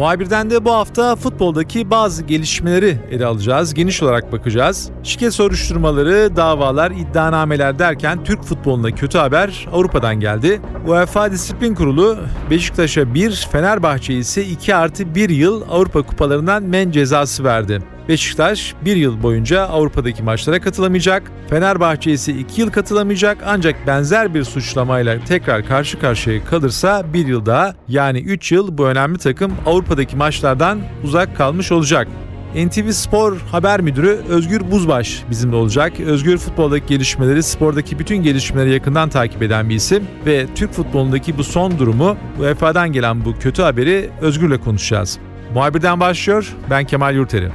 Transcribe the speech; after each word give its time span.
Muhabirden 0.00 0.50
de 0.50 0.64
bu 0.64 0.72
hafta 0.72 1.16
futboldaki 1.16 1.90
bazı 1.90 2.22
gelişmeleri 2.22 2.98
ele 3.10 3.26
alacağız. 3.26 3.74
Geniş 3.74 4.02
olarak 4.02 4.32
bakacağız. 4.32 4.90
Şike 5.02 5.30
soruşturmaları, 5.30 6.36
davalar, 6.36 6.90
iddianameler 6.90 7.78
derken 7.78 8.24
Türk 8.24 8.42
futboluna 8.42 8.90
kötü 8.90 9.18
haber 9.18 9.68
Avrupa'dan 9.72 10.20
geldi. 10.20 10.60
UEFA 10.86 11.32
Disiplin 11.32 11.74
Kurulu 11.74 12.18
Beşiktaş'a 12.50 13.14
1, 13.14 13.48
Fenerbahçe 13.52 14.14
ise 14.14 14.44
2 14.44 14.74
artı 14.74 15.14
1 15.14 15.30
yıl 15.30 15.62
Avrupa 15.70 16.02
kupalarından 16.02 16.62
men 16.62 16.90
cezası 16.90 17.44
verdi. 17.44 17.82
Beşiktaş 18.10 18.74
bir 18.84 18.96
yıl 18.96 19.22
boyunca 19.22 19.62
Avrupa'daki 19.62 20.22
maçlara 20.22 20.60
katılamayacak. 20.60 21.32
Fenerbahçe 21.50 22.10
ise 22.10 22.32
2 22.32 22.60
yıl 22.60 22.70
katılamayacak 22.70 23.38
ancak 23.46 23.86
benzer 23.86 24.34
bir 24.34 24.44
suçlamayla 24.44 25.24
tekrar 25.24 25.66
karşı 25.66 26.00
karşıya 26.00 26.44
kalırsa 26.44 27.04
bir 27.12 27.26
yıl 27.26 27.46
daha 27.46 27.74
yani 27.88 28.18
3 28.18 28.52
yıl 28.52 28.78
bu 28.78 28.86
önemli 28.86 29.18
takım 29.18 29.52
Avrupa'daki 29.66 30.16
maçlardan 30.16 30.80
uzak 31.04 31.36
kalmış 31.36 31.72
olacak. 31.72 32.08
NTV 32.54 32.90
Spor 32.90 33.40
Haber 33.40 33.80
Müdürü 33.80 34.20
Özgür 34.28 34.70
Buzbaş 34.70 35.22
bizimle 35.30 35.56
olacak. 35.56 36.00
Özgür 36.00 36.38
futboldaki 36.38 36.86
gelişmeleri, 36.86 37.42
spordaki 37.42 37.98
bütün 37.98 38.16
gelişmeleri 38.16 38.72
yakından 38.72 39.08
takip 39.08 39.42
eden 39.42 39.68
bir 39.68 39.74
isim 39.74 40.04
ve 40.26 40.46
Türk 40.54 40.72
futbolundaki 40.72 41.38
bu 41.38 41.44
son 41.44 41.78
durumu, 41.78 42.16
UEFA'dan 42.40 42.92
gelen 42.92 43.24
bu 43.24 43.38
kötü 43.38 43.62
haberi 43.62 44.10
Özgür'le 44.20 44.58
konuşacağız. 44.58 45.18
Muhabirden 45.54 46.00
başlıyor, 46.00 46.56
ben 46.70 46.84
Kemal 46.84 47.14
Yurteri. 47.14 47.50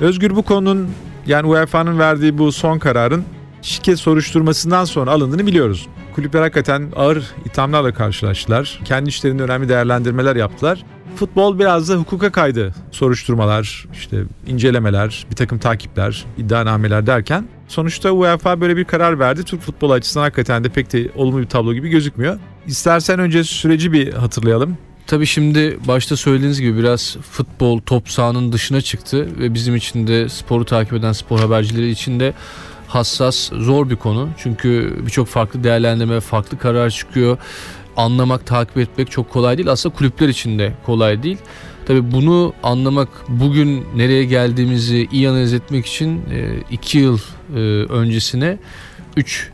Özgür 0.00 0.36
bu 0.36 0.42
konunun 0.42 0.90
yani 1.26 1.46
UEFA'nın 1.46 1.98
verdiği 1.98 2.38
bu 2.38 2.52
son 2.52 2.78
kararın 2.78 3.24
şirket 3.62 3.98
soruşturmasından 3.98 4.84
sonra 4.84 5.10
alındığını 5.10 5.46
biliyoruz. 5.46 5.88
Kulüpler 6.14 6.40
hakikaten 6.40 6.92
ağır 6.96 7.24
ithamlarla 7.44 7.94
karşılaştılar. 7.94 8.80
Kendi 8.84 9.08
işlerinde 9.08 9.42
önemli 9.42 9.68
değerlendirmeler 9.68 10.36
yaptılar. 10.36 10.84
Futbol 11.16 11.58
biraz 11.58 11.88
da 11.88 11.94
hukuka 11.94 12.32
kaydı. 12.32 12.74
Soruşturmalar, 12.90 13.86
işte 13.92 14.22
incelemeler, 14.46 15.26
bir 15.30 15.36
takım 15.36 15.58
takipler, 15.58 16.24
iddianameler 16.38 17.06
derken 17.06 17.44
sonuçta 17.68 18.12
UEFA 18.12 18.60
böyle 18.60 18.76
bir 18.76 18.84
karar 18.84 19.18
verdi. 19.18 19.44
Türk 19.44 19.60
futbolu 19.60 19.92
açısından 19.92 20.24
hakikaten 20.24 20.64
de 20.64 20.68
pek 20.68 20.92
de 20.92 21.10
olumlu 21.16 21.40
bir 21.40 21.46
tablo 21.46 21.74
gibi 21.74 21.88
gözükmüyor. 21.88 22.38
İstersen 22.66 23.18
önce 23.18 23.44
süreci 23.44 23.92
bir 23.92 24.12
hatırlayalım. 24.12 24.78
Tabii 25.06 25.26
şimdi 25.26 25.78
başta 25.88 26.16
söylediğiniz 26.16 26.60
gibi 26.60 26.78
biraz 26.78 27.16
futbol 27.30 27.80
top 27.80 28.08
sahanın 28.08 28.52
dışına 28.52 28.80
çıktı 28.80 29.28
ve 29.38 29.54
bizim 29.54 29.76
için 29.76 30.06
de 30.06 30.28
sporu 30.28 30.64
takip 30.64 30.92
eden 30.92 31.12
spor 31.12 31.38
habercileri 31.38 31.90
için 31.90 32.20
de 32.20 32.34
hassas, 32.88 33.50
zor 33.52 33.90
bir 33.90 33.96
konu. 33.96 34.28
Çünkü 34.38 34.96
birçok 35.06 35.28
farklı 35.28 35.64
değerlendirme, 35.64 36.20
farklı 36.20 36.58
karar 36.58 36.90
çıkıyor. 36.90 37.38
Anlamak, 37.96 38.46
takip 38.46 38.78
etmek 38.78 39.10
çok 39.10 39.30
kolay 39.30 39.58
değil. 39.58 39.70
Aslında 39.70 39.94
kulüpler 39.94 40.28
için 40.28 40.58
de 40.58 40.72
kolay 40.86 41.22
değil. 41.22 41.38
Tabii 41.86 42.12
bunu 42.12 42.52
anlamak, 42.62 43.08
bugün 43.28 43.84
nereye 43.96 44.24
geldiğimizi 44.24 45.08
iyi 45.12 45.28
analiz 45.28 45.52
etmek 45.54 45.86
için 45.86 46.22
2 46.70 46.98
yıl 46.98 47.18
öncesine 47.88 48.58
3 49.16 49.50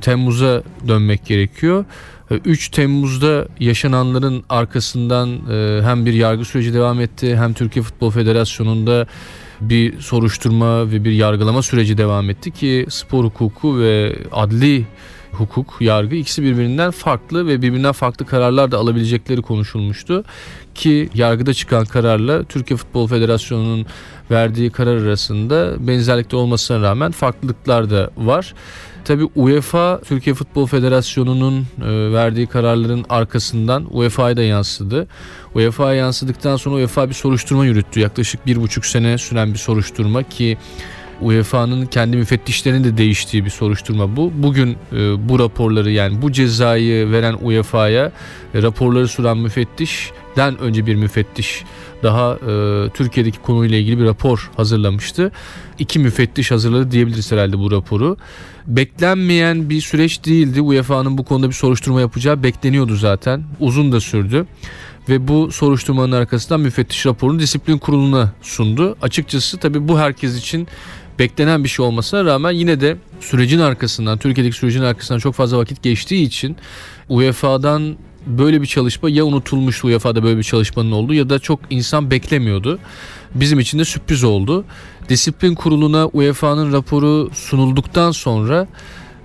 Temmuz'a 0.00 0.62
dönmek 0.88 1.26
gerekiyor. 1.26 1.84
3 2.30 2.68
Temmuz'da 2.68 3.48
yaşananların 3.60 4.44
arkasından 4.48 5.28
e, 5.50 5.80
hem 5.82 6.06
bir 6.06 6.12
yargı 6.12 6.44
süreci 6.44 6.74
devam 6.74 7.00
etti 7.00 7.36
hem 7.36 7.52
Türkiye 7.52 7.82
Futbol 7.82 8.10
Federasyonu'nda 8.10 9.06
bir 9.60 10.00
soruşturma 10.00 10.90
ve 10.90 11.04
bir 11.04 11.12
yargılama 11.12 11.62
süreci 11.62 11.98
devam 11.98 12.30
etti 12.30 12.50
ki 12.50 12.86
spor 12.88 13.24
hukuku 13.24 13.78
ve 13.80 14.16
adli 14.32 14.86
hukuk, 15.32 15.76
yargı 15.80 16.16
ikisi 16.16 16.42
birbirinden 16.42 16.90
farklı 16.90 17.46
ve 17.46 17.62
birbirinden 17.62 17.92
farklı 17.92 18.26
kararlar 18.26 18.72
da 18.72 18.78
alabilecekleri 18.78 19.42
konuşulmuştu. 19.42 20.24
Ki 20.74 21.08
yargıda 21.14 21.54
çıkan 21.54 21.84
kararla 21.84 22.44
Türkiye 22.44 22.76
Futbol 22.76 23.06
Federasyonu'nun 23.06 23.86
verdiği 24.30 24.70
karar 24.70 24.96
arasında 24.96 25.86
benzerlikte 25.86 26.36
olmasına 26.36 26.82
rağmen 26.82 27.12
farklılıklar 27.12 27.90
da 27.90 28.10
var. 28.16 28.54
Tabi 29.04 29.24
UEFA 29.36 30.00
Türkiye 30.04 30.34
Futbol 30.34 30.66
Federasyonu'nun 30.66 31.60
e, 31.60 32.12
verdiği 32.12 32.46
kararların 32.46 33.04
arkasından 33.08 33.86
UEFA'ya 33.90 34.36
da 34.36 34.42
yansıdı. 34.42 35.06
UEFA'ya 35.54 35.94
yansıdıktan 35.94 36.56
sonra 36.56 36.74
UEFA 36.74 37.08
bir 37.08 37.14
soruşturma 37.14 37.66
yürüttü. 37.66 38.00
Yaklaşık 38.00 38.46
bir 38.46 38.62
buçuk 38.62 38.86
sene 38.86 39.18
süren 39.18 39.52
bir 39.52 39.58
soruşturma 39.58 40.22
ki 40.22 40.58
UEFA'nın 41.22 41.86
kendi 41.86 42.16
müfettişlerinin 42.16 42.84
de 42.84 42.96
değiştiği 42.96 43.44
bir 43.44 43.50
soruşturma 43.50 44.16
bu. 44.16 44.32
Bugün 44.34 44.76
e, 44.92 45.28
bu 45.28 45.38
raporları 45.38 45.90
yani 45.90 46.22
bu 46.22 46.32
cezayı 46.32 47.12
veren 47.12 47.36
UEFA'ya 47.42 48.12
e, 48.54 48.62
raporları 48.62 49.08
sunan 49.08 49.38
müfettişten 49.38 50.58
önce 50.58 50.86
bir 50.86 50.94
müfettiş 50.94 51.64
daha 52.02 52.34
e, 52.34 52.90
Türkiye'deki 52.94 53.38
konuyla 53.38 53.78
ilgili 53.78 53.98
bir 53.98 54.04
rapor 54.04 54.50
hazırlamıştı. 54.56 55.32
İki 55.78 55.98
müfettiş 55.98 56.50
hazırladı 56.50 56.90
diyebiliriz 56.90 57.32
herhalde 57.32 57.58
bu 57.58 57.70
raporu. 57.70 58.16
Beklenmeyen 58.66 59.70
bir 59.70 59.80
süreç 59.80 60.24
değildi. 60.24 60.60
UEFA'nın 60.60 61.18
bu 61.18 61.24
konuda 61.24 61.48
bir 61.48 61.54
soruşturma 61.54 62.00
yapacağı 62.00 62.42
bekleniyordu 62.42 62.96
zaten. 62.96 63.44
Uzun 63.60 63.92
da 63.92 64.00
sürdü 64.00 64.46
ve 65.08 65.28
bu 65.28 65.52
soruşturmanın 65.52 66.12
arkasından 66.12 66.60
müfettiş 66.60 67.06
raporunu 67.06 67.38
disiplin 67.38 67.78
kuruluna 67.78 68.32
sundu. 68.42 68.96
Açıkçası 69.02 69.58
tabii 69.58 69.88
bu 69.88 69.98
herkes 69.98 70.38
için 70.38 70.68
beklenen 71.18 71.64
bir 71.64 71.68
şey 71.68 71.86
olmasına 71.86 72.24
rağmen 72.24 72.50
yine 72.50 72.80
de 72.80 72.96
sürecin 73.20 73.58
arkasından, 73.58 74.18
Türkiye'deki 74.18 74.56
sürecin 74.56 74.82
arkasından 74.82 75.18
çok 75.18 75.34
fazla 75.34 75.58
vakit 75.58 75.82
geçtiği 75.82 76.26
için 76.26 76.56
UEFA'dan 77.08 77.96
böyle 78.26 78.62
bir 78.62 78.66
çalışma 78.66 79.10
ya 79.10 79.24
unutulmuştu 79.24 79.86
UEFA'da 79.88 80.22
böyle 80.22 80.38
bir 80.38 80.42
çalışmanın 80.42 80.92
olduğu 80.92 81.14
ya 81.14 81.30
da 81.30 81.38
çok 81.38 81.60
insan 81.70 82.10
beklemiyordu. 82.10 82.78
Bizim 83.34 83.60
için 83.60 83.78
de 83.78 83.84
sürpriz 83.84 84.24
oldu. 84.24 84.64
Disiplin 85.08 85.54
kuruluna 85.54 86.06
UEFA'nın 86.06 86.72
raporu 86.72 87.30
sunulduktan 87.34 88.10
sonra 88.10 88.66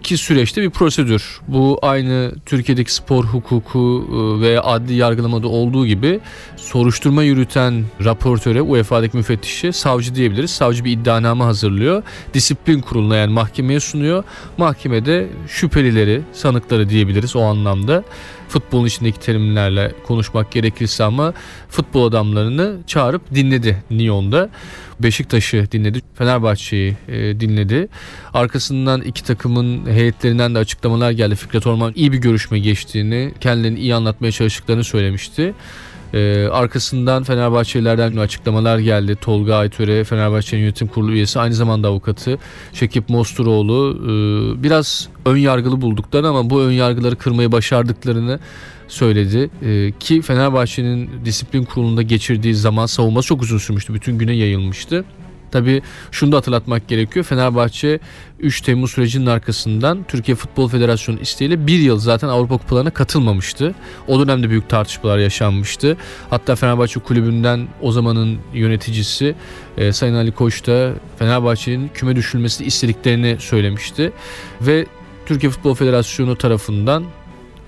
ki 0.03 0.18
süreçte 0.18 0.62
bir 0.62 0.69
prosedür. 0.69 1.40
Bu 1.47 1.80
aynı 1.81 2.31
Türkiye'deki 2.46 2.94
spor 2.94 3.24
hukuku 3.25 4.08
e, 4.09 4.41
ve 4.41 4.62
adli 4.62 4.94
yargılamada 4.94 5.47
olduğu 5.47 5.86
gibi 5.86 6.19
soruşturma 6.58 7.24
yürüten 7.24 7.86
raportöre 8.03 8.62
UEFA'daki 8.62 9.18
müfettişe 9.18 9.72
savcı 9.72 10.16
diyebiliriz. 10.16 10.52
Savcı 10.52 10.86
bir 10.86 10.92
iddianame 10.92 11.44
hazırlıyor. 11.44 12.03
Disiplin 12.34 12.81
kuruluna 12.81 13.16
yani 13.16 13.34
mahkemeye 13.34 13.80
sunuyor. 13.80 14.24
Mahkemede 14.58 15.28
şüphelileri, 15.47 16.22
sanıkları 16.34 16.90
diyebiliriz 16.90 17.36
o 17.36 17.42
anlamda 17.42 18.03
futbolun 18.53 18.86
içindeki 18.86 19.19
terimlerle 19.19 19.92
konuşmak 20.08 20.52
gerekirse 20.52 21.03
ama 21.03 21.34
futbol 21.69 22.08
adamlarını 22.08 22.78
çağırıp 22.88 23.36
dinledi 23.36 23.84
Nyon'da. 23.92 24.50
Beşiktaş'ı 25.00 25.68
dinledi, 25.72 26.02
Fenerbahçe'yi 26.16 26.98
e, 27.08 27.40
dinledi. 27.40 27.88
Arkasından 28.34 29.02
iki 29.02 29.24
takımın 29.24 29.86
heyetlerinden 29.86 30.56
de 30.56 30.59
açıklamalar 30.59 31.12
geldi. 31.12 31.36
Fikret 31.36 31.68
Orman 31.68 31.94
iyi 31.96 32.12
bir 32.12 32.18
görüşme 32.18 32.59
geçtiğini, 32.59 33.34
kendilerini 33.42 33.80
iyi 33.80 33.96
anlatmaya 33.96 34.31
çalıştıklarını 34.31 34.84
söylemişti. 34.84 35.54
Ee, 36.13 36.48
arkasından 36.51 37.24
Fenerbahçelilerden 37.24 38.18
açıklamalar 38.18 38.80
geldi. 38.80 39.15
Tolga 39.21 39.56
Aytöre, 39.56 40.04
Fenerbahçe'nin 40.04 40.62
yönetim 40.62 40.88
kurulu 40.88 41.12
üyesi, 41.12 41.39
aynı 41.39 41.54
zamanda 41.54 41.88
avukatı 41.88 42.38
Şekip 42.74 43.10
Mosturoğlu 43.10 43.98
e, 44.04 44.63
biraz 44.63 45.10
ön 45.25 45.38
yargılı 45.38 45.81
bulduklarını 45.81 46.27
ama 46.27 46.50
bu 46.50 46.62
ön 46.62 46.71
yargıları 46.71 47.15
kırmayı 47.15 47.51
başardıklarını 47.51 48.39
söyledi. 48.88 49.50
E, 49.62 49.92
ki 50.00 50.21
Fenerbahçe'nin 50.21 51.10
disiplin 51.25 51.63
kurulunda 51.63 52.01
geçirdiği 52.01 52.56
zaman 52.56 52.86
savunma 52.86 53.21
çok 53.21 53.42
uzun 53.42 53.57
sürmüştü. 53.57 53.94
Bütün 53.94 54.18
güne 54.18 54.33
yayılmıştı. 54.33 55.06
Tabii 55.53 55.81
şunu 56.11 56.31
da 56.31 56.38
hatırlatmak 56.38 56.88
gerekiyor. 56.88 57.25
Fenerbahçe 57.25 58.00
3 58.39 58.61
Temmuz 58.61 58.91
sürecinin 58.91 59.25
arkasından 59.25 60.05
Türkiye 60.07 60.35
Futbol 60.35 60.69
Federasyonu 60.69 61.19
isteğiyle 61.19 61.67
bir 61.67 61.79
yıl 61.79 62.00
zaten 62.00 62.27
Avrupa 62.27 62.57
Kupalarına 62.57 62.89
katılmamıştı. 62.89 63.75
O 64.07 64.19
dönemde 64.19 64.50
büyük 64.50 64.69
tartışmalar 64.69 65.17
yaşanmıştı. 65.17 65.97
Hatta 66.29 66.55
Fenerbahçe 66.55 67.00
kulübünden 67.00 67.67
o 67.81 67.91
zamanın 67.91 68.38
yöneticisi 68.53 69.35
e, 69.77 69.91
Sayın 69.91 70.15
Ali 70.15 70.31
Koç 70.31 70.67
da 70.67 70.94
Fenerbahçe'nin 71.19 71.91
küme 71.94 72.15
düşülmesini 72.15 72.67
istediklerini 72.67 73.38
söylemişti. 73.39 74.11
Ve 74.61 74.85
Türkiye 75.25 75.50
Futbol 75.50 75.75
Federasyonu 75.75 76.35
tarafından 76.35 77.03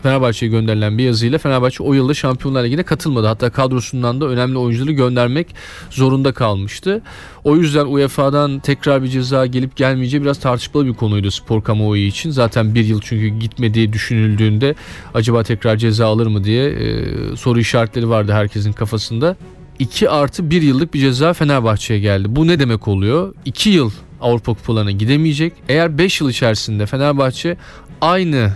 Fenerbahçe'ye 0.05 0.51
gönderilen 0.51 0.97
bir 0.97 1.03
yazıyla 1.03 1.37
Fenerbahçe 1.37 1.83
o 1.83 1.93
yılda 1.93 2.13
Şampiyonlar 2.13 2.63
Ligi'ne 2.63 2.83
katılmadı. 2.83 3.27
Hatta 3.27 3.49
kadrosundan 3.49 4.21
da 4.21 4.25
önemli 4.25 4.57
oyuncuları 4.57 4.91
göndermek 4.91 5.55
zorunda 5.89 6.31
kalmıştı. 6.31 7.01
O 7.43 7.55
yüzden 7.55 7.85
UEFA'dan 7.85 8.59
tekrar 8.59 9.03
bir 9.03 9.07
ceza 9.07 9.45
gelip 9.45 9.75
gelmeyeceği 9.75 10.23
biraz 10.23 10.39
tartışmalı 10.39 10.85
bir 10.85 10.93
konuydu 10.93 11.31
spor 11.31 11.63
kamuoyu 11.63 12.01
için. 12.01 12.29
Zaten 12.29 12.75
bir 12.75 12.85
yıl 12.85 13.01
çünkü 13.01 13.27
gitmediği 13.27 13.93
düşünüldüğünde 13.93 14.75
acaba 15.13 15.43
tekrar 15.43 15.77
ceza 15.77 16.07
alır 16.07 16.27
mı 16.27 16.43
diye 16.43 16.69
e, 16.69 17.35
soru 17.35 17.59
işaretleri 17.59 18.09
vardı 18.09 18.31
herkesin 18.31 18.73
kafasında. 18.73 19.35
2 19.79 20.09
artı 20.09 20.49
1 20.49 20.61
yıllık 20.61 20.93
bir 20.93 20.99
ceza 20.99 21.33
Fenerbahçe'ye 21.33 21.99
geldi. 21.99 22.27
Bu 22.29 22.47
ne 22.47 22.59
demek 22.59 22.87
oluyor? 22.87 23.33
2 23.45 23.69
yıl 23.69 23.91
Avrupa 24.21 24.53
Kupalarına 24.53 24.91
gidemeyecek. 24.91 25.53
Eğer 25.69 25.97
5 25.97 26.21
yıl 26.21 26.29
içerisinde 26.29 26.85
Fenerbahçe 26.85 27.57
aynı 28.01 28.51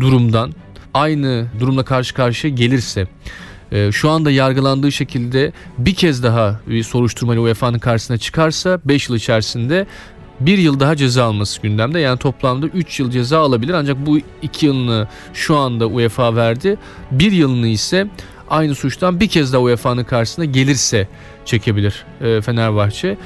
durumdan 0.00 0.52
aynı 0.94 1.46
durumla 1.60 1.84
karşı 1.84 2.14
karşıya 2.14 2.54
gelirse 2.54 3.06
e, 3.72 3.92
şu 3.92 4.10
anda 4.10 4.30
yargılandığı 4.30 4.92
şekilde 4.92 5.52
bir 5.78 5.94
kez 5.94 6.22
daha 6.22 6.60
bir 6.66 6.82
soruşturmayla 6.82 7.42
UEFA'nın 7.42 7.78
karşısına 7.78 8.18
çıkarsa 8.18 8.80
5 8.84 9.08
yıl 9.08 9.16
içerisinde 9.16 9.86
bir 10.40 10.58
yıl 10.58 10.80
daha 10.80 10.96
ceza 10.96 11.24
alması 11.24 11.62
gündemde. 11.62 12.00
Yani 12.00 12.18
toplamda 12.18 12.66
3 12.66 13.00
yıl 13.00 13.10
ceza 13.10 13.40
alabilir. 13.40 13.74
Ancak 13.74 14.06
bu 14.06 14.18
2 14.42 14.66
yılını 14.66 15.08
şu 15.34 15.56
anda 15.56 15.86
UEFA 15.86 16.36
verdi. 16.36 16.76
Bir 17.10 17.32
yılını 17.32 17.66
ise 17.66 18.06
aynı 18.50 18.74
suçtan 18.74 19.20
bir 19.20 19.28
kez 19.28 19.52
daha 19.52 19.62
UEFA'nın 19.62 20.04
karşısına 20.04 20.44
gelirse 20.44 21.08
çekebilir 21.44 22.04
e, 22.20 22.40
Fenerbahçe. 22.40 23.16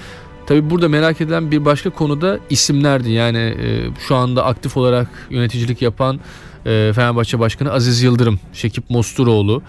Tabi 0.46 0.70
burada 0.70 0.88
merak 0.88 1.20
edilen 1.20 1.50
bir 1.50 1.64
başka 1.64 1.90
konu 1.90 2.20
da 2.20 2.38
isimlerdi. 2.50 3.10
Yani 3.10 3.38
e, 3.38 3.90
şu 4.08 4.16
anda 4.16 4.44
aktif 4.44 4.76
olarak 4.76 5.08
yöneticilik 5.30 5.82
yapan 5.82 6.20
e, 6.66 6.92
Fenerbahçe 6.94 7.38
Başkanı 7.38 7.72
Aziz 7.72 8.02
Yıldırım, 8.02 8.40
Şekip 8.52 8.90
Mosturoğlu, 8.90 9.62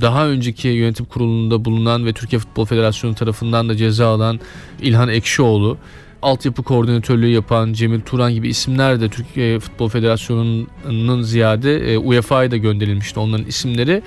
daha 0.00 0.26
önceki 0.26 0.68
yönetim 0.68 1.06
kurulunda 1.06 1.64
bulunan 1.64 2.06
ve 2.06 2.12
Türkiye 2.12 2.38
Futbol 2.40 2.64
Federasyonu 2.64 3.14
tarafından 3.14 3.68
da 3.68 3.76
ceza 3.76 4.06
alan 4.06 4.40
İlhan 4.80 5.08
Ekşioğlu, 5.08 5.78
altyapı 6.22 6.62
koordinatörlüğü 6.62 7.28
yapan 7.28 7.72
Cemil 7.72 8.00
Turan 8.00 8.34
gibi 8.34 8.48
isimler 8.48 9.00
de 9.00 9.08
Türkiye 9.08 9.60
Futbol 9.60 9.88
Federasyonu'nun 9.88 11.22
ziyade 11.22 11.94
e, 11.94 11.98
UEFA'ya 11.98 12.50
da 12.50 12.56
gönderilmişti 12.56 13.20
onların 13.20 13.46
isimleri. 13.46 14.02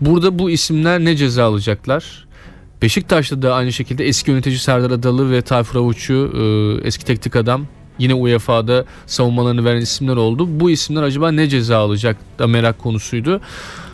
Burada 0.00 0.38
bu 0.38 0.50
isimler 0.50 1.00
ne 1.00 1.16
ceza 1.16 1.44
alacaklar? 1.44 2.29
Beşiktaş'ta 2.82 3.42
da 3.42 3.54
aynı 3.54 3.72
şekilde 3.72 4.04
eski 4.04 4.30
yönetici 4.30 4.58
Serdar 4.58 4.90
Adalı 4.90 5.30
ve 5.30 5.42
Tayfur 5.42 5.78
Avuç'u 5.78 6.32
e, 6.34 6.86
eski 6.86 7.04
teknik 7.04 7.36
adam 7.36 7.66
yine 7.98 8.14
UEFA'da 8.14 8.84
savunmalarını 9.06 9.64
veren 9.64 9.80
isimler 9.80 10.16
oldu. 10.16 10.60
Bu 10.60 10.70
isimler 10.70 11.02
acaba 11.02 11.30
ne 11.30 11.48
ceza 11.48 11.78
alacak 11.78 12.16
da 12.38 12.46
merak 12.46 12.78
konusuydu. 12.78 13.40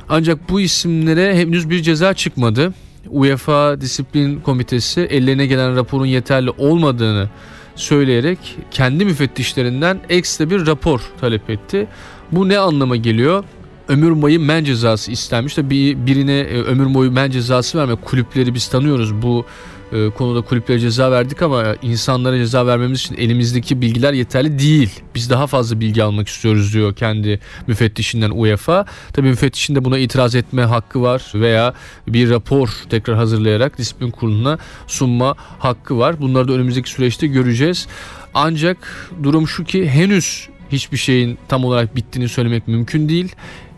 Ancak 0.09 0.51
bu 0.51 0.61
isimlere 0.61 1.37
henüz 1.37 1.71
bir 1.71 1.83
ceza 1.83 2.15
çıkmadı. 2.15 2.75
UEFA 3.09 3.81
Disiplin 3.81 4.41
Komitesi 4.41 5.01
ellerine 5.01 5.47
gelen 5.47 5.77
raporun 5.77 6.07
yeterli 6.07 6.51
olmadığını 6.51 7.31
söyleyerek 7.77 8.39
kendi 8.71 9.05
müfettişlerinden 9.05 10.01
ekstra 10.09 10.51
bir 10.51 10.67
rapor 10.67 11.01
talep 11.21 11.51
etti. 11.51 11.87
Bu 12.33 12.49
ne 12.49 12.59
anlama 12.59 12.97
geliyor? 12.97 13.45
Ömür 13.89 14.23
boyu 14.23 14.41
men 14.41 14.65
cezası 14.65 15.13
istenmiş. 15.13 15.55
Tabii 15.55 16.07
birine 16.07 16.39
e, 16.39 16.63
ömür 16.63 16.95
boyu 16.95 17.13
men 17.13 17.31
cezası 17.31 17.79
vermek 17.79 18.03
kulüpleri 18.03 18.55
biz 18.55 18.69
tanıyoruz. 18.69 19.23
Bu 19.23 19.47
e, 19.93 20.11
konuda 20.11 20.41
kulüplere 20.41 20.79
ceza 20.79 21.11
verdik 21.11 21.43
ama 21.43 21.77
insanlara 21.83 22.39
ceza 22.39 22.67
vermemiz 22.67 23.01
için 23.01 23.15
elimizdeki 23.15 23.81
bilgiler 23.81 24.13
yeterli 24.13 24.59
değil. 24.59 24.91
Biz 25.15 25.31
daha 25.31 25.47
fazla 25.47 25.81
bilgi 25.81 26.03
almak 26.03 26.29
istiyoruz 26.29 26.75
diyor 26.75 26.95
kendi 26.95 27.41
müfettişinden 27.67 28.31
UEFA. 28.31 28.87
Tabii 29.13 29.29
müfettişin 29.29 29.75
de 29.75 29.85
buna 29.85 29.99
itiraz 29.99 30.35
etme 30.35 30.63
hakkı 30.63 31.03
var 31.03 31.33
veya 31.35 31.75
bir 32.09 32.31
rapor 32.31 32.69
tekrar 32.91 33.17
hazırlayarak 33.17 33.79
disiplin 33.79 34.11
kuruluna 34.11 34.59
sunma 34.87 35.35
hakkı 35.59 35.99
var. 35.99 36.21
Bunları 36.21 36.49
da 36.49 36.53
önümüzdeki 36.53 36.91
süreçte 36.91 37.27
göreceğiz. 37.27 37.87
Ancak 38.35 39.11
durum 39.23 39.49
şu 39.49 39.65
ki 39.65 39.89
henüz 39.89 40.49
hiçbir 40.73 40.97
şeyin 40.97 41.39
tam 41.49 41.65
olarak 41.65 41.97
bittiğini 41.97 42.29
söylemek 42.29 42.69
mümkün 42.69 43.09
değil 43.09 43.35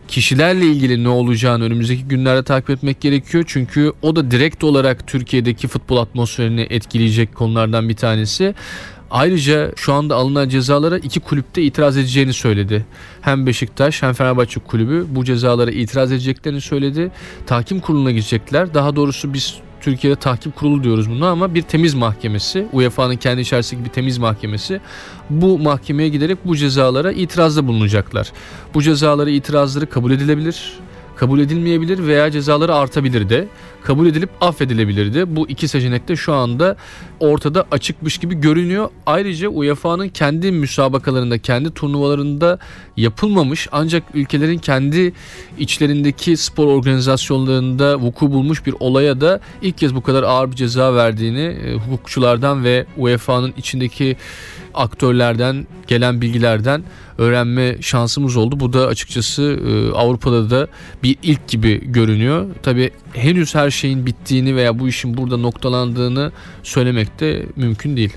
kişilerle 0.09 0.65
ilgili 0.65 1.03
ne 1.03 1.09
olacağını 1.09 1.63
önümüzdeki 1.63 2.03
günlerde 2.03 2.43
takip 2.43 2.69
etmek 2.69 3.01
gerekiyor. 3.01 3.43
Çünkü 3.47 3.93
o 4.01 4.15
da 4.15 4.31
direkt 4.31 4.63
olarak 4.63 5.07
Türkiye'deki 5.07 5.67
futbol 5.67 5.97
atmosferini 5.97 6.67
etkileyecek 6.69 7.35
konulardan 7.35 7.89
bir 7.89 7.95
tanesi. 7.95 8.55
Ayrıca 9.11 9.71
şu 9.75 9.93
anda 9.93 10.15
alınan 10.15 10.49
cezalara 10.49 10.97
iki 10.97 11.19
kulüpte 11.19 11.61
itiraz 11.61 11.97
edeceğini 11.97 12.33
söyledi. 12.33 12.85
Hem 13.21 13.45
Beşiktaş 13.45 14.03
hem 14.03 14.13
Fenerbahçe 14.13 14.59
kulübü 14.59 15.05
bu 15.09 15.25
cezalara 15.25 15.71
itiraz 15.71 16.11
edeceklerini 16.11 16.61
söyledi. 16.61 17.11
Tahkim 17.47 17.79
kuruluna 17.79 18.11
gidecekler. 18.11 18.73
Daha 18.73 18.95
doğrusu 18.95 19.33
biz 19.33 19.55
Türkiye'de 19.89 20.15
tahkim 20.15 20.51
kurulu 20.51 20.83
diyoruz 20.83 21.09
bunu 21.09 21.25
ama 21.25 21.55
bir 21.55 21.61
temiz 21.61 21.93
mahkemesi. 21.93 22.67
UEFA'nın 22.73 23.15
kendi 23.15 23.41
içerisindeki 23.41 23.85
bir 23.85 23.93
temiz 23.93 24.17
mahkemesi. 24.17 24.81
Bu 25.29 25.59
mahkemeye 25.59 26.09
giderek 26.09 26.37
bu 26.45 26.55
cezalara 26.55 27.11
itirazda 27.11 27.67
bulunacaklar. 27.67 28.31
Bu 28.73 28.81
cezaları 28.81 29.31
itirazları 29.31 29.89
kabul 29.89 30.11
edilebilir 30.11 30.73
kabul 31.19 31.39
edilmeyebilir 31.39 32.07
veya 32.07 32.31
cezaları 32.31 32.75
artabilir 32.75 33.29
de. 33.29 33.47
Kabul 33.83 34.07
edilip 34.07 34.29
affedilebilir 34.41 35.13
de. 35.13 35.35
Bu 35.35 35.49
iki 35.49 35.67
seçenek 35.67 36.07
de 36.07 36.15
şu 36.15 36.33
anda 36.33 36.75
ortada 37.19 37.65
açıkmış 37.71 38.17
gibi 38.17 38.35
görünüyor. 38.35 38.89
Ayrıca 39.05 39.49
UEFA'nın 39.49 40.09
kendi 40.09 40.51
müsabakalarında, 40.51 41.37
kendi 41.37 41.73
turnuvalarında 41.73 42.59
yapılmamış 42.97 43.67
ancak 43.71 44.03
ülkelerin 44.13 44.57
kendi 44.57 45.13
içlerindeki 45.57 46.37
spor 46.37 46.67
organizasyonlarında 46.67 47.99
vuku 47.99 48.31
bulmuş 48.31 48.65
bir 48.65 48.75
olaya 48.79 49.21
da 49.21 49.39
ilk 49.61 49.77
kez 49.77 49.95
bu 49.95 50.01
kadar 50.01 50.23
ağır 50.23 50.51
bir 50.51 50.55
ceza 50.55 50.95
verdiğini 50.95 51.41
e, 51.41 51.73
hukukçulardan 51.73 52.63
ve 52.63 52.85
UEFA'nın 52.97 53.53
içindeki 53.57 54.17
aktörlerden 54.73 55.67
gelen 55.87 56.21
bilgilerden 56.21 56.83
öğrenme 57.17 57.81
şansımız 57.81 58.37
oldu. 58.37 58.59
Bu 58.59 58.73
da 58.73 58.87
açıkçası 58.87 59.59
e, 59.67 59.91
Avrupa'da 59.91 60.49
da 60.49 60.67
bir 61.03 61.17
ilk 61.23 61.47
gibi 61.47 61.91
görünüyor. 61.91 62.45
Tabi 62.63 62.91
henüz 63.13 63.55
her 63.55 63.69
şeyin 63.69 64.05
bittiğini 64.05 64.55
veya 64.55 64.79
bu 64.79 64.87
işin 64.87 65.17
burada 65.17 65.37
noktalandığını 65.37 66.31
söylemek 66.63 67.19
de 67.19 67.45
mümkün 67.55 67.97
değil. 67.97 68.13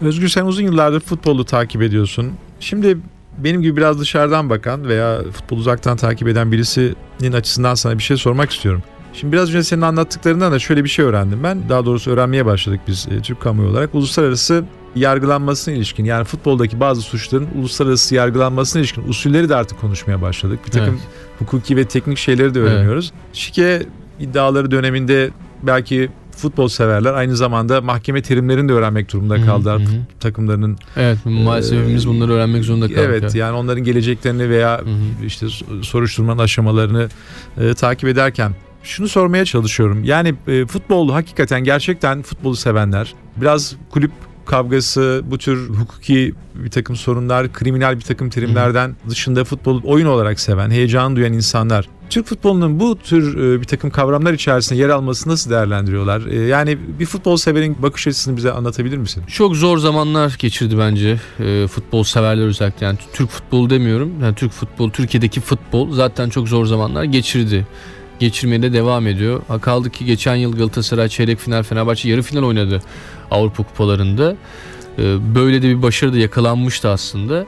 Özgür 0.00 0.28
sen 0.28 0.44
uzun 0.44 0.62
yıllardır 0.62 1.00
futbolu 1.00 1.44
takip 1.44 1.82
ediyorsun. 1.82 2.32
Şimdi 2.60 2.98
benim 3.38 3.62
gibi 3.62 3.76
biraz 3.76 4.00
dışarıdan 4.00 4.50
bakan 4.50 4.88
veya 4.88 5.22
futbol 5.32 5.56
uzaktan 5.56 5.96
takip 5.96 6.28
eden 6.28 6.52
birisinin 6.52 7.32
açısından 7.32 7.74
sana 7.74 7.98
bir 7.98 8.02
şey 8.02 8.16
sormak 8.16 8.50
istiyorum. 8.50 8.82
Şimdi 9.12 9.32
biraz 9.32 9.48
önce 9.48 9.62
senin 9.62 9.82
anlattıklarından 9.82 10.52
da 10.52 10.58
şöyle 10.58 10.84
bir 10.84 10.88
şey 10.88 11.04
öğrendim 11.04 11.42
ben. 11.42 11.68
Daha 11.68 11.86
doğrusu 11.86 12.10
öğrenmeye 12.10 12.46
başladık 12.46 12.80
biz 12.86 13.08
e, 13.10 13.22
Türk 13.22 13.40
kamuoyu 13.40 13.70
olarak. 13.70 13.94
Uluslararası 13.94 14.64
yargılanmasına 14.96 15.74
ilişkin 15.74 16.04
yani 16.04 16.24
futboldaki 16.24 16.80
bazı 16.80 17.00
suçların 17.00 17.48
uluslararası 17.58 18.14
yargılanmasına 18.14 18.80
ilişkin 18.80 19.08
usulleri 19.08 19.48
de 19.48 19.56
artık 19.56 19.80
konuşmaya 19.80 20.22
başladık. 20.22 20.60
Bir 20.66 20.70
takım 20.70 20.94
evet. 20.94 21.38
hukuki 21.38 21.76
ve 21.76 21.84
teknik 21.84 22.18
şeyleri 22.18 22.54
de 22.54 22.60
öğreniyoruz. 22.60 23.12
Evet. 23.14 23.36
Şike 23.36 23.82
iddiaları 24.20 24.70
döneminde 24.70 25.30
belki 25.62 26.10
futbol 26.36 26.68
severler 26.68 27.14
aynı 27.14 27.36
zamanda 27.36 27.80
mahkeme 27.80 28.22
terimlerini 28.22 28.68
de 28.68 28.72
öğrenmek 28.72 29.12
durumunda 29.12 29.44
kaldılar 29.46 29.80
hı 29.80 29.84
hı. 29.84 30.00
takımlarının. 30.20 30.78
Evet 30.96 31.18
maalesef 31.24 32.04
e, 32.04 32.08
bunları 32.08 32.32
öğrenmek 32.32 32.64
zorunda 32.64 32.86
kaldık. 32.88 33.00
Evet 33.04 33.34
yani 33.34 33.56
onların 33.56 33.84
geleceklerini 33.84 34.50
veya 34.50 34.78
hı 34.78 34.82
hı. 34.82 35.26
işte 35.26 35.46
soruşturmanın 35.82 36.38
aşamalarını 36.38 37.08
e, 37.60 37.74
takip 37.74 38.08
ederken 38.08 38.52
şunu 38.82 39.08
sormaya 39.08 39.44
çalışıyorum. 39.44 40.04
Yani 40.04 40.34
e, 40.48 40.66
futbol 40.66 41.10
hakikaten 41.10 41.64
gerçekten 41.64 42.22
futbolu 42.22 42.56
sevenler 42.56 43.14
biraz 43.36 43.76
kulüp 43.90 44.12
kavgası, 44.50 45.22
bu 45.24 45.38
tür 45.38 45.68
hukuki 45.68 46.34
bir 46.54 46.70
takım 46.70 46.96
sorunlar, 46.96 47.52
kriminal 47.52 47.96
bir 47.96 48.04
takım 48.04 48.30
terimlerden 48.30 48.96
dışında 49.08 49.44
futbolu 49.44 49.82
oyun 49.84 50.06
olarak 50.06 50.40
seven, 50.40 50.70
heyecan 50.70 51.16
duyan 51.16 51.32
insanlar 51.32 51.88
Türk 52.10 52.26
futbolunun 52.26 52.80
bu 52.80 52.98
tür 52.98 53.38
e, 53.38 53.60
bir 53.60 53.66
takım 53.66 53.90
kavramlar 53.90 54.32
içerisinde 54.32 54.78
yer 54.78 54.88
alması 54.88 55.28
nasıl 55.28 55.50
değerlendiriyorlar? 55.50 56.26
E, 56.26 56.46
yani 56.46 56.78
bir 57.00 57.06
futbol 57.06 57.36
severin 57.36 57.76
bakış 57.82 58.06
açısını 58.06 58.36
bize 58.36 58.52
anlatabilir 58.52 58.96
misin? 58.96 59.22
Çok 59.26 59.56
zor 59.56 59.78
zamanlar 59.78 60.36
geçirdi 60.38 60.78
bence 60.78 61.20
e, 61.40 61.66
futbol 61.66 62.04
severler 62.04 62.46
özellikle. 62.46 62.86
Yani 62.86 62.98
Türk 63.12 63.30
futbolu 63.30 63.70
demiyorum. 63.70 64.12
Yani 64.22 64.34
Türk 64.34 64.52
futbol, 64.52 64.90
Türkiye'deki 64.90 65.40
futbol 65.40 65.92
zaten 65.92 66.28
çok 66.28 66.48
zor 66.48 66.66
zamanlar 66.66 67.04
geçirdi 67.04 67.66
geçirmeye 68.20 68.62
de 68.62 68.72
devam 68.72 69.06
ediyor. 69.06 69.42
Ha 69.48 69.58
kaldı 69.58 69.90
ki 69.90 70.04
geçen 70.04 70.36
yıl 70.36 70.56
Galatasaray 70.56 71.08
çeyrek 71.08 71.38
final 71.38 71.62
Fenerbahçe 71.62 72.08
yarı 72.08 72.22
final 72.22 72.42
oynadı 72.42 72.82
Avrupa 73.30 73.62
kupalarında. 73.62 74.36
Ee, 74.98 75.34
böyle 75.34 75.62
de 75.62 75.68
bir 75.68 75.82
başarı 75.82 76.12
da 76.12 76.18
yakalanmıştı 76.18 76.88
aslında. 76.88 77.46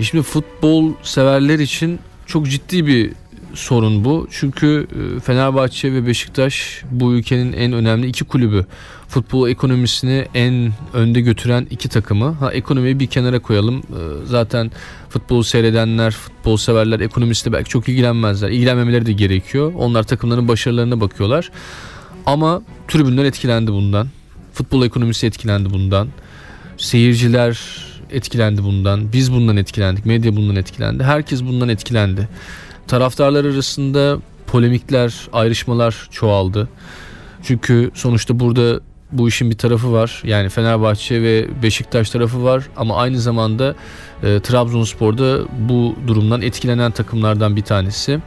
E 0.00 0.04
şimdi 0.04 0.22
futbol 0.22 0.92
severler 1.02 1.58
için 1.58 1.98
çok 2.26 2.48
ciddi 2.48 2.86
bir 2.86 3.12
sorun 3.54 4.04
bu. 4.04 4.28
Çünkü 4.30 4.86
e, 5.16 5.20
Fenerbahçe 5.20 5.92
ve 5.92 6.06
Beşiktaş 6.06 6.82
bu 6.90 7.14
ülkenin 7.14 7.52
en 7.52 7.72
önemli 7.72 8.06
iki 8.06 8.24
kulübü. 8.24 8.66
Futbol 9.08 9.48
ekonomisini 9.48 10.26
en 10.34 10.72
önde 10.92 11.20
götüren 11.20 11.66
iki 11.70 11.88
takımı. 11.88 12.30
Ha 12.30 12.52
ekonomiyi 12.52 13.00
bir 13.00 13.06
kenara 13.06 13.38
koyalım. 13.38 13.78
E, 13.78 14.26
zaten 14.26 14.70
futbolu 15.08 15.44
seyredenler, 15.44 16.10
futbol 16.10 16.56
severler 16.56 17.00
ekonomistle 17.00 17.52
belki 17.52 17.70
çok 17.70 17.88
ilgilenmezler. 17.88 18.50
İlgilenmemeleri 18.50 19.06
de 19.06 19.12
gerekiyor. 19.12 19.72
Onlar 19.76 20.02
takımların 20.02 20.48
başarılarına 20.48 21.00
bakıyorlar. 21.00 21.50
Ama 22.26 22.62
tribünler 22.88 23.24
etkilendi 23.24 23.72
bundan. 23.72 24.08
Futbol 24.52 24.84
ekonomisi 24.84 25.26
etkilendi 25.26 25.70
bundan. 25.70 26.08
Seyirciler 26.76 27.58
etkilendi 28.10 28.64
bundan. 28.64 29.12
Biz 29.12 29.32
bundan 29.32 29.56
etkilendik. 29.56 30.06
Medya 30.06 30.36
bundan 30.36 30.56
etkilendi. 30.56 31.04
Herkes 31.04 31.44
bundan 31.44 31.68
etkilendi. 31.68 32.28
Taraftarlar 32.88 33.44
arasında 33.44 34.18
polemikler, 34.46 35.28
ayrışmalar 35.32 36.08
çoğaldı. 36.10 36.68
Çünkü 37.42 37.90
sonuçta 37.94 38.40
burada 38.40 38.80
bu 39.12 39.28
işin 39.28 39.50
bir 39.50 39.58
tarafı 39.58 39.92
var. 39.92 40.22
Yani 40.24 40.48
Fenerbahçe 40.48 41.22
ve 41.22 41.46
Beşiktaş 41.62 42.10
tarafı 42.10 42.44
var 42.44 42.64
ama 42.76 42.96
aynı 42.96 43.18
zamanda 43.20 43.74
e, 44.22 44.40
Trabzonspor'da 44.40 45.38
bu 45.68 45.96
durumdan 46.06 46.42
etkilenen 46.42 46.90
takımlardan 46.90 47.56
bir 47.56 47.62
tanesi. 47.62 48.20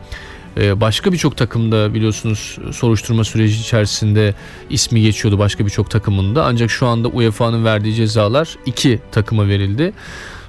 E, 0.58 0.82
başka 0.82 1.14
birçok 1.14 1.38
takımda 1.38 1.94
biliyorsunuz 1.94 2.58
soruşturma 2.72 3.24
süreci 3.24 3.62
içerisinde 3.62 4.36
ismi 4.70 5.02
geçiyordu 5.02 5.40
başka 5.40 5.66
birçok 5.66 5.92
takımında. 5.92 6.46
Ancak 6.46 6.72
şu 6.72 6.88
anda 6.88 7.08
UEFA'nın 7.08 7.66
verdiği 7.66 7.94
cezalar 7.94 8.58
iki 8.66 9.00
takıma 9.12 9.48
verildi. 9.48 9.94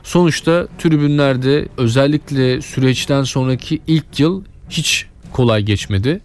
Sonuçta 0.03 0.69
tribünlerde 0.79 1.69
özellikle 1.77 2.63
süreçten 2.63 3.23
sonraki 3.23 3.81
ilk 3.87 4.21
yıl 4.21 4.43
hiç 4.71 5.07
kolay 5.33 5.63
geçmedi. 5.63 6.21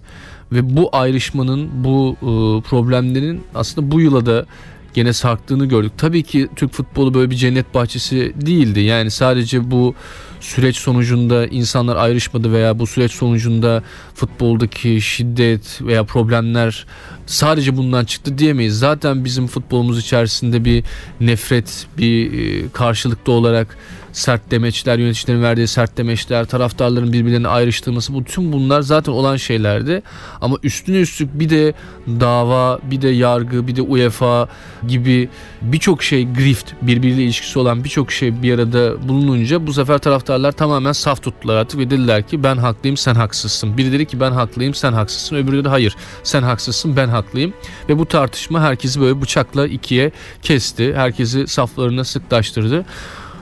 Ve 0.52 0.78
bu 0.78 0.90
ayrışmanın, 0.92 1.70
bu 1.84 2.16
e, 2.22 2.62
problemlerin 2.70 3.42
aslında 3.56 3.92
bu 3.92 4.02
yıla 4.02 4.26
da 4.26 4.46
gene 4.94 5.14
sarktığını 5.14 5.66
gördük. 5.66 5.92
Tabii 5.98 6.24
ki 6.24 6.48
Türk 6.56 6.74
futbolu 6.74 7.14
böyle 7.14 7.30
bir 7.32 7.36
cennet 7.36 7.74
bahçesi 7.74 8.34
değildi. 8.36 8.80
Yani 8.80 9.12
sadece 9.12 9.72
bu 9.72 9.96
süreç 10.40 10.78
sonucunda 10.78 11.48
insanlar 11.48 11.96
ayrışmadı 11.96 12.52
veya 12.52 12.80
bu 12.80 12.88
süreç 12.88 13.12
sonucunda 13.12 13.84
futboldaki 14.18 15.02
şiddet 15.02 15.82
veya 15.82 16.04
problemler 16.04 16.86
sadece 17.26 17.78
bundan 17.78 18.06
çıktı 18.06 18.38
diyemeyiz. 18.38 18.80
Zaten 18.80 19.26
bizim 19.26 19.48
futbolumuz 19.48 20.00
içerisinde 20.00 20.66
bir 20.66 20.84
nefret, 21.22 21.88
bir 21.98 22.34
e, 22.34 22.70
karşılıklı 22.70 23.34
olarak 23.34 23.78
sert 24.18 24.52
demeçler, 24.52 25.00
yöneticilerin 25.00 25.44
verdiği 25.44 25.68
sert 25.68 25.98
demeçler, 25.98 26.46
taraftarların 26.46 27.14
birbirlerini 27.14 27.48
ayrıştırması 27.48 28.14
bu 28.14 28.24
tüm 28.24 28.52
bunlar 28.52 28.82
zaten 28.82 29.12
olan 29.12 29.36
şeylerdi. 29.36 30.02
Ama 30.42 30.58
üstüne 30.64 30.98
üstlük 30.98 31.40
bir 31.40 31.50
de 31.50 31.74
dava, 32.08 32.80
bir 32.84 33.02
de 33.02 33.10
yargı, 33.10 33.68
bir 33.68 33.76
de 33.76 33.82
UEFA 33.82 34.48
gibi 34.88 35.30
birçok 35.62 36.04
şey 36.04 36.34
grift, 36.34 36.74
birbiriyle 36.82 37.24
ilişkisi 37.24 37.60
olan 37.60 37.84
birçok 37.84 38.12
şey 38.12 38.42
bir 38.42 38.54
arada 38.54 39.08
bulununca 39.08 39.68
bu 39.68 39.74
sefer 39.74 39.98
taraftarlar 39.98 40.52
tamamen 40.52 40.92
saf 40.92 41.24
tuttular 41.24 41.56
artık 41.56 41.80
ve 41.80 41.90
dediler 41.90 42.28
ki 42.28 42.44
ben 42.44 42.58
haklıyım 42.58 42.98
sen 42.98 43.16
haksızsın. 43.16 43.78
Biri 43.78 43.92
dedi 43.92 44.06
ki 44.08 44.20
ben 44.20 44.32
haklıyım 44.32 44.74
sen 44.74 44.94
haksızsın. 44.94 45.36
Öbürü 45.36 45.58
dedi 45.58 45.70
hayır 45.70 45.96
sen 46.24 46.44
haksızsın 46.44 46.96
ben 46.96 47.08
haklıyım. 47.08 47.54
Ve 47.90 48.00
bu 48.00 48.06
tartışma 48.06 48.62
herkesi 48.62 49.02
böyle 49.02 49.22
bıçakla 49.22 49.68
ikiye 49.68 50.12
kesti. 50.42 50.96
Herkesi 50.96 51.48
saflarına 51.48 52.04
sıklaştırdı. 52.04 52.86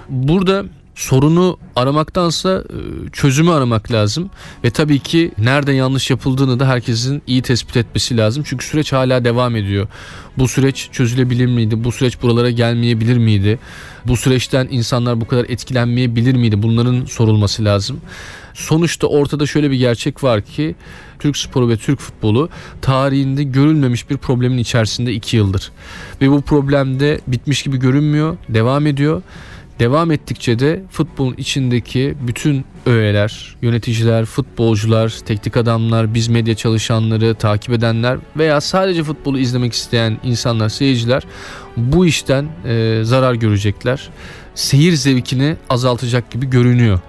Burada 0.09 0.65
sorunu 0.95 1.57
aramaktansa 1.75 2.63
e, 2.69 3.09
çözümü 3.11 3.51
aramak 3.51 3.91
lazım 3.91 4.29
ve 4.63 4.69
tabii 4.69 4.99
ki 4.99 5.31
nerede 5.37 5.71
yanlış 5.71 6.09
yapıldığını 6.09 6.59
da 6.59 6.67
herkesin 6.67 7.21
iyi 7.27 7.41
tespit 7.41 7.77
etmesi 7.77 8.17
lazım. 8.17 8.43
Çünkü 8.47 8.65
süreç 8.65 8.93
hala 8.93 9.25
devam 9.25 9.55
ediyor. 9.55 9.87
Bu 10.37 10.47
süreç 10.47 10.89
çözülebilir 10.91 11.45
miydi? 11.45 11.83
Bu 11.83 11.91
süreç 11.91 12.21
buralara 12.21 12.49
gelmeyebilir 12.49 13.17
miydi? 13.17 13.59
Bu 14.07 14.17
süreçten 14.17 14.67
insanlar 14.71 15.21
bu 15.21 15.27
kadar 15.27 15.45
etkilenmeyebilir 15.49 16.35
miydi? 16.35 16.63
Bunların 16.63 17.05
sorulması 17.05 17.65
lazım. 17.65 18.01
Sonuçta 18.53 19.07
ortada 19.07 19.45
şöyle 19.45 19.71
bir 19.71 19.77
gerçek 19.77 20.23
var 20.23 20.41
ki 20.41 20.75
Türk 21.19 21.37
sporu 21.37 21.69
ve 21.69 21.77
Türk 21.77 21.99
futbolu 21.99 22.49
tarihinde 22.81 23.43
görülmemiş 23.43 24.09
bir 24.09 24.17
problemin 24.17 24.57
içerisinde 24.57 25.13
iki 25.13 25.37
yıldır. 25.37 25.71
Ve 26.21 26.31
bu 26.31 26.41
problemde 26.41 27.19
bitmiş 27.27 27.63
gibi 27.63 27.77
görünmüyor, 27.77 28.37
devam 28.49 28.87
ediyor. 28.87 29.21
Devam 29.79 30.11
ettikçe 30.11 30.59
de 30.59 30.83
futbolun 30.89 31.35
içindeki 31.37 32.15
bütün 32.27 32.65
öğeler, 32.85 33.55
yöneticiler, 33.61 34.25
futbolcular, 34.25 35.09
teknik 35.25 35.57
adamlar, 35.57 36.13
biz 36.13 36.27
medya 36.27 36.55
çalışanları, 36.55 37.35
takip 37.35 37.73
edenler 37.73 38.17
veya 38.37 38.61
sadece 38.61 39.03
futbolu 39.03 39.39
izlemek 39.39 39.73
isteyen 39.73 40.17
insanlar, 40.23 40.69
seyirciler 40.69 41.23
bu 41.77 42.05
işten 42.05 42.45
e, 42.65 42.99
zarar 43.03 43.33
görecekler. 43.33 44.09
Seyir 44.55 44.93
zevkini 44.93 45.55
azaltacak 45.69 46.31
gibi 46.31 46.49
görünüyor. 46.49 46.99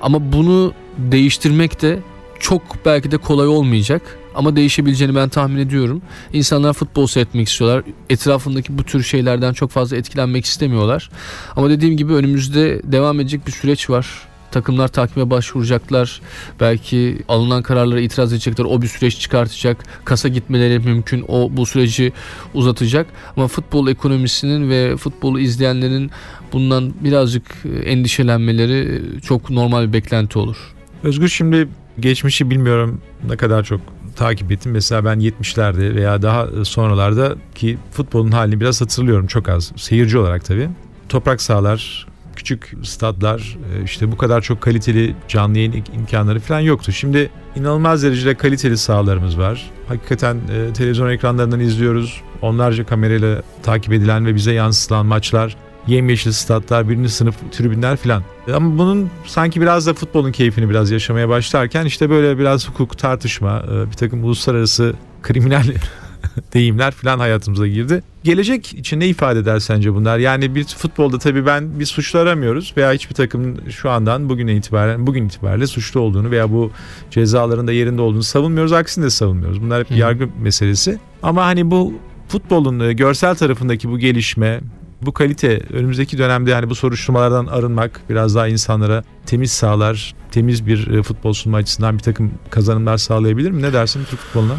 Ama 0.00 0.32
bunu 0.32 0.72
değiştirmek 0.98 1.82
de 1.82 1.98
çok 2.40 2.62
belki 2.86 3.10
de 3.10 3.16
kolay 3.16 3.46
olmayacak 3.46 4.18
ama 4.34 4.56
değişebileceğini 4.56 5.14
ben 5.14 5.28
tahmin 5.28 5.58
ediyorum. 5.58 6.02
İnsanlar 6.32 6.72
futbol 6.72 7.06
seyretmek 7.06 7.48
istiyorlar. 7.48 7.84
Etrafındaki 8.10 8.78
bu 8.78 8.84
tür 8.84 9.02
şeylerden 9.02 9.52
çok 9.52 9.70
fazla 9.70 9.96
etkilenmek 9.96 10.44
istemiyorlar. 10.44 11.10
Ama 11.56 11.70
dediğim 11.70 11.96
gibi 11.96 12.12
önümüzde 12.12 12.80
devam 12.84 13.20
edecek 13.20 13.46
bir 13.46 13.52
süreç 13.52 13.90
var. 13.90 14.06
Takımlar 14.50 14.88
takibe 14.88 15.30
başvuracaklar. 15.30 16.20
Belki 16.60 17.22
alınan 17.28 17.62
kararlara 17.62 18.00
itiraz 18.00 18.32
edecekler. 18.32 18.64
O 18.64 18.82
bir 18.82 18.86
süreç 18.86 19.18
çıkartacak. 19.18 19.84
Kasa 20.04 20.28
gitmeleri 20.28 20.78
mümkün. 20.78 21.24
O 21.28 21.48
bu 21.52 21.66
süreci 21.66 22.12
uzatacak. 22.54 23.06
Ama 23.36 23.48
futbol 23.48 23.88
ekonomisinin 23.88 24.70
ve 24.70 24.96
futbolu 24.96 25.40
izleyenlerin 25.40 26.10
bundan 26.52 26.92
birazcık 27.00 27.44
endişelenmeleri 27.84 29.02
çok 29.22 29.50
normal 29.50 29.88
bir 29.88 29.92
beklenti 29.92 30.38
olur. 30.38 30.56
Özgür 31.02 31.28
şimdi 31.28 31.68
geçmişi 32.00 32.50
bilmiyorum 32.50 33.00
ne 33.28 33.36
kadar 33.36 33.62
çok 33.64 33.80
takip 34.16 34.52
ettim. 34.52 34.72
Mesela 34.72 35.04
ben 35.04 35.20
70'lerde 35.20 35.94
veya 35.94 36.22
daha 36.22 36.64
sonralarda 36.64 37.34
ki 37.54 37.78
futbolun 37.90 38.30
halini 38.30 38.60
biraz 38.60 38.80
hatırlıyorum 38.80 39.26
çok 39.26 39.48
az. 39.48 39.72
Seyirci 39.76 40.18
olarak 40.18 40.44
tabii. 40.44 40.68
Toprak 41.08 41.42
sahalar, 41.42 42.06
küçük 42.36 42.74
stadlar, 42.82 43.58
e, 43.74 43.84
işte 43.84 44.12
bu 44.12 44.16
kadar 44.16 44.40
çok 44.40 44.60
kaliteli 44.60 45.16
canlı 45.28 45.58
yayın 45.58 45.84
imkanları 45.94 46.40
falan 46.40 46.60
yoktu. 46.60 46.92
Şimdi 46.92 47.30
inanılmaz 47.56 48.02
derecede 48.02 48.34
kaliteli 48.34 48.78
sahalarımız 48.78 49.38
var. 49.38 49.70
Hakikaten 49.88 50.36
e, 50.36 50.72
televizyon 50.72 51.10
ekranlarından 51.10 51.60
izliyoruz. 51.60 52.20
Onlarca 52.42 52.86
kamerayla 52.86 53.42
takip 53.62 53.92
edilen 53.92 54.26
ve 54.26 54.34
bize 54.34 54.52
yansıtılan 54.52 55.06
maçlar 55.06 55.56
yemyeşil 55.86 56.32
statlar, 56.32 56.88
birinci 56.88 57.08
sınıf 57.08 57.52
tribünler 57.52 57.96
filan. 57.96 58.22
Ama 58.54 58.78
bunun 58.78 59.10
sanki 59.26 59.60
biraz 59.60 59.86
da 59.86 59.94
futbolun 59.94 60.32
keyfini 60.32 60.70
biraz 60.70 60.90
yaşamaya 60.90 61.28
başlarken 61.28 61.84
işte 61.84 62.10
böyle 62.10 62.38
biraz 62.38 62.68
hukuk, 62.68 62.98
tartışma, 62.98 63.62
e, 63.72 63.90
bir 63.90 63.96
takım 63.96 64.24
uluslararası 64.24 64.94
kriminal 65.22 65.64
deyimler 66.54 66.90
filan 66.94 67.18
hayatımıza 67.18 67.66
girdi. 67.66 68.02
Gelecek 68.24 68.74
için 68.74 69.00
ne 69.00 69.08
ifade 69.08 69.38
eder 69.38 69.58
sence 69.58 69.94
bunlar? 69.94 70.18
Yani 70.18 70.54
bir 70.54 70.64
futbolda 70.64 71.18
tabii 71.18 71.46
ben 71.46 71.80
bir 71.80 71.86
suçlu 71.86 72.18
aramıyoruz 72.18 72.74
veya 72.76 72.92
hiçbir 72.92 73.14
takım 73.14 73.70
şu 73.70 73.90
andan 73.90 74.28
bugüne 74.28 74.54
itibaren 74.54 75.06
bugün 75.06 75.26
itibariyle 75.26 75.66
suçlu 75.66 76.00
olduğunu 76.00 76.30
veya 76.30 76.52
bu 76.52 76.70
cezaların 77.10 77.66
da 77.66 77.72
yerinde 77.72 78.02
olduğunu 78.02 78.22
savunmuyoruz. 78.22 78.72
Aksini 78.72 79.04
de 79.04 79.10
savunmuyoruz. 79.10 79.62
Bunlar 79.62 79.80
hep 79.84 79.90
yargı 79.90 80.28
meselesi. 80.42 80.98
Ama 81.22 81.46
hani 81.46 81.70
bu 81.70 81.94
futbolun 82.28 82.80
e, 82.80 82.92
görsel 82.92 83.34
tarafındaki 83.34 83.90
bu 83.90 83.98
gelişme, 83.98 84.60
bu 85.02 85.12
kalite 85.12 85.60
önümüzdeki 85.72 86.18
dönemde 86.18 86.50
yani 86.50 86.70
bu 86.70 86.74
soruşturmalardan 86.74 87.46
arınmak 87.46 88.00
biraz 88.10 88.34
daha 88.34 88.48
insanlara 88.48 89.04
temiz 89.26 89.52
sağlar, 89.52 90.14
temiz 90.30 90.66
bir 90.66 90.86
e, 90.86 91.02
futbol 91.02 91.32
sunma 91.32 91.58
açısından 91.58 91.94
bir 91.94 92.02
takım 92.02 92.30
kazanımlar 92.50 92.96
sağlayabilir 92.96 93.50
mi? 93.50 93.62
Ne 93.62 93.72
dersin 93.72 94.04
Türk 94.10 94.20
futboluna? 94.20 94.56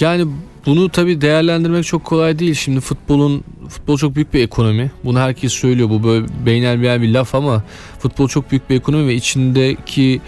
Yani 0.00 0.26
bunu 0.66 0.88
tabii 0.88 1.20
değerlendirmek 1.20 1.84
çok 1.84 2.04
kolay 2.04 2.38
değil. 2.38 2.54
Şimdi 2.54 2.80
futbolun 2.80 3.44
futbol 3.68 3.96
çok 3.96 4.14
büyük 4.14 4.34
bir 4.34 4.44
ekonomi. 4.44 4.90
Bunu 5.04 5.20
herkes 5.20 5.52
söylüyor. 5.52 5.90
Bu 5.90 6.04
böyle 6.04 6.26
beynel 6.46 7.02
bir 7.02 7.12
laf 7.12 7.34
ama 7.34 7.62
futbol 7.98 8.28
çok 8.28 8.50
büyük 8.50 8.70
bir 8.70 8.76
ekonomi 8.76 9.06
ve 9.08 9.14
içindeki 9.14 10.20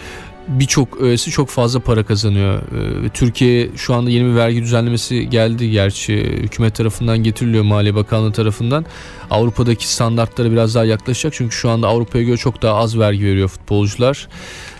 birçok 0.59 1.01
öğesi 1.01 1.31
çok 1.31 1.49
fazla 1.49 1.79
para 1.79 2.03
kazanıyor. 2.03 2.61
Ee, 2.61 3.09
Türkiye 3.09 3.69
şu 3.75 3.93
anda 3.93 4.09
yeni 4.09 4.29
bir 4.29 4.35
vergi 4.35 4.61
düzenlemesi 4.61 5.29
geldi 5.29 5.71
gerçi 5.71 6.15
hükümet 6.17 6.75
tarafından 6.75 7.17
getiriliyor 7.17 7.63
Maliye 7.63 7.95
Bakanlığı 7.95 8.31
tarafından. 8.31 8.85
Avrupa'daki 9.29 9.87
standartlara 9.87 10.51
biraz 10.51 10.75
daha 10.75 10.85
yaklaşacak 10.85 11.33
çünkü 11.33 11.55
şu 11.55 11.69
anda 11.69 11.87
Avrupa'ya 11.87 12.23
göre 12.23 12.37
çok 12.37 12.61
daha 12.61 12.75
az 12.75 12.99
vergi 12.99 13.25
veriyor 13.25 13.47
futbolcular. 13.47 14.27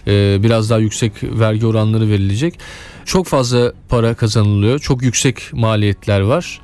Ee, 0.08 0.38
biraz 0.44 0.70
daha 0.70 0.80
yüksek 0.80 1.14
vergi 1.24 1.66
oranları 1.66 2.10
verilecek. 2.10 2.60
Çok 3.06 3.28
fazla 3.28 3.74
para 3.90 4.14
kazanılıyor. 4.14 4.80
Çok 4.80 5.04
yüksek 5.04 5.54
maliyetler 5.54 6.22
var. 6.22 6.62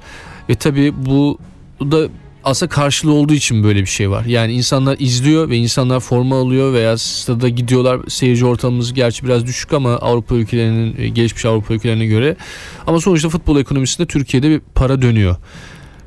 Ve 0.49 0.55
tabii 0.55 0.93
bu 1.05 1.37
da 1.81 2.07
aslında 2.47 2.69
karşılığı 2.69 3.13
olduğu 3.13 3.33
için 3.33 3.63
böyle 3.63 3.81
bir 3.81 3.85
şey 3.85 4.09
var. 4.09 4.25
Yani 4.25 4.53
insanlar 4.53 4.95
izliyor 4.99 5.49
ve 5.49 5.57
insanlar 5.57 5.99
forma 5.99 6.39
alıyor 6.39 6.73
veya 6.73 6.97
stada 6.97 7.49
gidiyorlar. 7.49 7.99
Seyirci 8.07 8.45
ortamımız 8.45 8.93
gerçi 8.93 9.25
biraz 9.25 9.45
düşük 9.45 9.73
ama 9.73 9.95
Avrupa 9.95 10.35
ülkelerinin 10.35 10.95
e, 10.97 11.09
gelişmiş 11.09 11.45
Avrupa 11.45 11.73
ülkelerine 11.73 12.05
göre. 12.05 12.35
Ama 12.87 12.99
sonuçta 12.99 13.29
futbol 13.29 13.59
ekonomisinde 13.59 14.07
Türkiye'de 14.07 14.49
bir 14.49 14.61
para 14.75 15.01
dönüyor. 15.01 15.35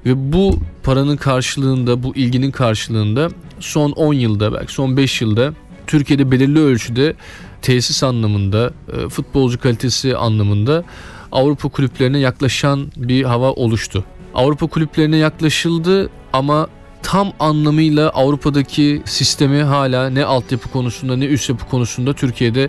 Ve 0.06 0.32
bu 0.32 0.60
paranın 0.82 1.16
karşılığında, 1.16 2.02
bu 2.02 2.16
ilginin 2.16 2.50
karşılığında 2.50 3.28
son 3.60 3.90
10 3.90 4.14
yılda 4.14 4.52
belki 4.52 4.72
son 4.72 4.96
5 4.96 5.20
yılda 5.20 5.54
Türkiye'de 5.86 6.30
belirli 6.30 6.58
ölçüde 6.58 7.14
tesis 7.62 8.02
anlamında, 8.02 8.72
e, 8.92 9.08
futbolcu 9.08 9.60
kalitesi 9.60 10.16
anlamında 10.16 10.84
Avrupa 11.32 11.68
kulüplerine 11.68 12.18
yaklaşan 12.18 12.92
bir 12.96 13.24
hava 13.24 13.52
oluştu. 13.52 14.04
Avrupa 14.34 14.66
kulüplerine 14.66 15.16
yaklaşıldı 15.16 16.10
ama 16.32 16.68
tam 17.02 17.32
anlamıyla 17.38 18.10
Avrupa'daki 18.10 19.02
sistemi 19.04 19.62
hala 19.62 20.10
ne 20.10 20.24
altyapı 20.24 20.68
konusunda 20.68 21.16
ne 21.16 21.24
üst 21.24 21.48
yapı 21.48 21.68
konusunda 21.68 22.12
Türkiye'de 22.12 22.68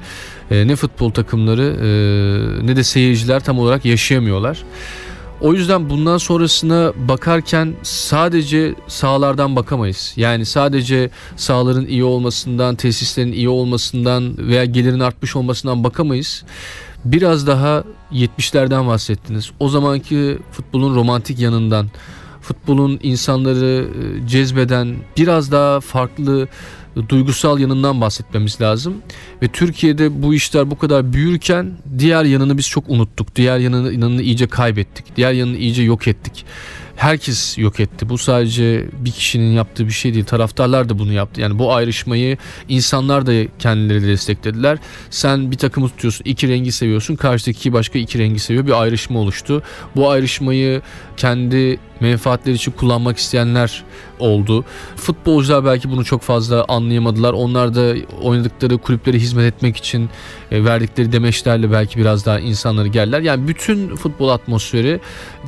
e, 0.52 0.68
ne 0.68 0.76
futbol 0.76 1.12
takımları 1.12 1.64
e, 1.64 2.68
ne 2.68 2.76
de 2.76 2.84
seyirciler 2.84 3.44
tam 3.44 3.60
olarak 3.60 3.86
yaşayamıyorlar. 3.86 4.64
O 5.42 5.54
yüzden 5.54 5.90
bundan 5.90 6.18
sonrasına 6.18 6.94
bakarken 7.08 7.74
sadece 7.84 8.76
sahalardan 8.88 9.56
bakamayız. 9.56 10.14
Yani 10.16 10.46
sadece 10.46 11.10
sahaların 11.36 11.86
iyi 11.86 12.04
olmasından, 12.04 12.76
tesislerin 12.76 13.32
iyi 13.32 13.50
olmasından 13.50 14.38
veya 14.38 14.66
gelirin 14.66 15.00
artmış 15.00 15.36
olmasından 15.36 15.84
bakamayız. 15.84 16.44
Biraz 17.06 17.48
daha 17.48 17.84
70'lerden 18.12 18.88
bahsettiniz. 18.88 19.52
O 19.60 19.70
zamanki 19.70 20.38
futbolun 20.52 20.96
romantik 20.96 21.40
yanından, 21.40 21.88
futbolun 22.42 23.00
insanları 23.04 23.88
e, 24.24 24.28
cezbeden 24.28 24.96
biraz 25.18 25.52
daha 25.52 25.80
farklı 25.80 26.48
duygusal 27.10 27.60
yanından 27.60 28.02
bahsetmemiz 28.02 28.62
lazım. 28.62 28.94
Ve 29.42 29.48
Türkiye'de 29.48 30.24
bu 30.24 30.34
işler 30.34 30.72
bu 30.72 30.78
kadar 30.78 31.14
büyürken 31.14 31.72
diğer 32.00 32.24
yanını 32.24 32.58
biz 32.58 32.68
çok 32.68 32.90
unuttuk. 32.90 33.36
Diğer 33.36 33.60
yanını, 33.60 33.94
yanını 33.94 34.22
iyice 34.22 34.48
kaybettik. 34.48 35.06
Diğer 35.16 35.32
yanını 35.32 35.58
iyice 35.58 35.84
yok 35.84 36.08
ettik 36.08 36.46
herkes 37.02 37.58
yok 37.58 37.80
etti. 37.80 38.10
Bu 38.10 38.18
sadece 38.18 38.88
bir 38.94 39.12
kişinin 39.12 39.52
yaptığı 39.52 39.88
bir 39.88 39.92
şey 39.92 40.14
değil. 40.14 40.26
Taraftarlar 40.26 40.90
da 40.90 41.00
bunu 41.00 41.14
yaptı. 41.14 41.42
Yani 41.42 41.60
bu 41.60 41.74
ayrışmayı 41.74 42.38
insanlar 42.70 43.26
da 43.26 43.32
kendileri 43.60 44.08
desteklediler. 44.08 44.78
Sen 45.10 45.52
bir 45.52 45.58
takımı 45.58 45.90
tutuyorsun, 45.90 46.24
iki 46.26 46.48
rengi 46.48 46.72
seviyorsun. 46.72 47.16
Karşıdaki 47.16 47.74
başka 47.74 48.00
iki 48.00 48.20
rengi 48.20 48.40
seviyor. 48.40 48.68
Bir 48.68 48.82
ayrışma 48.82 49.20
oluştu. 49.20 49.64
Bu 49.96 50.10
ayrışmayı 50.10 50.82
kendi 51.18 51.80
menfaatleri 52.00 52.56
için 52.56 52.72
kullanmak 52.72 53.18
isteyenler 53.18 53.84
oldu. 54.20 54.66
Futbolcular 54.96 55.66
belki 55.66 55.92
bunu 55.92 56.06
çok 56.06 56.22
fazla 56.22 56.66
anlayamadılar. 56.68 57.34
Onlar 57.34 57.76
da 57.76 57.96
oynadıkları 58.22 58.78
kulüplere 58.78 59.18
hizmet 59.18 59.54
etmek 59.54 59.78
için 59.78 60.10
e, 60.52 60.66
verdikleri 60.66 61.12
demeçlerle 61.12 61.72
belki 61.72 62.00
biraz 62.00 62.26
daha 62.26 62.40
insanları 62.40 62.88
geldiler. 62.88 63.22
Yani 63.22 63.48
bütün 63.48 63.96
futbol 63.96 64.30
atmosferi 64.30 65.00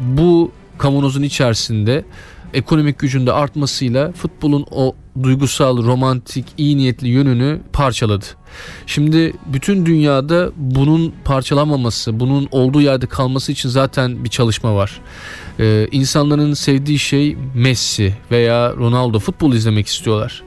bu 0.02 0.52
kavanozun 0.78 1.24
içerisinde 1.24 2.06
ekonomik 2.54 3.00
gücünde 3.00 3.32
artmasıyla 3.32 4.12
futbolun 4.12 4.66
o 4.72 4.96
duygusal, 5.24 5.84
romantik, 5.84 6.46
iyi 6.58 6.78
niyetli 6.78 7.08
yönünü 7.08 7.62
parçaladı. 7.74 8.26
Şimdi 8.88 9.34
bütün 9.46 9.86
dünyada 9.86 10.52
bunun 10.56 11.14
parçalanmaması, 11.26 12.20
bunun 12.20 12.48
olduğu 12.52 12.82
yerde 12.82 13.06
kalması 13.06 13.52
için 13.52 13.70
zaten 13.70 14.24
bir 14.24 14.30
çalışma 14.30 14.76
var. 14.76 15.02
Ee, 15.60 15.88
insanların 15.92 16.54
sevdiği 16.54 17.00
şey 17.00 17.38
Messi 17.56 18.14
veya 18.32 18.74
Ronaldo 18.76 19.20
futbol 19.20 19.54
izlemek 19.54 19.88
istiyorlar. 19.88 20.44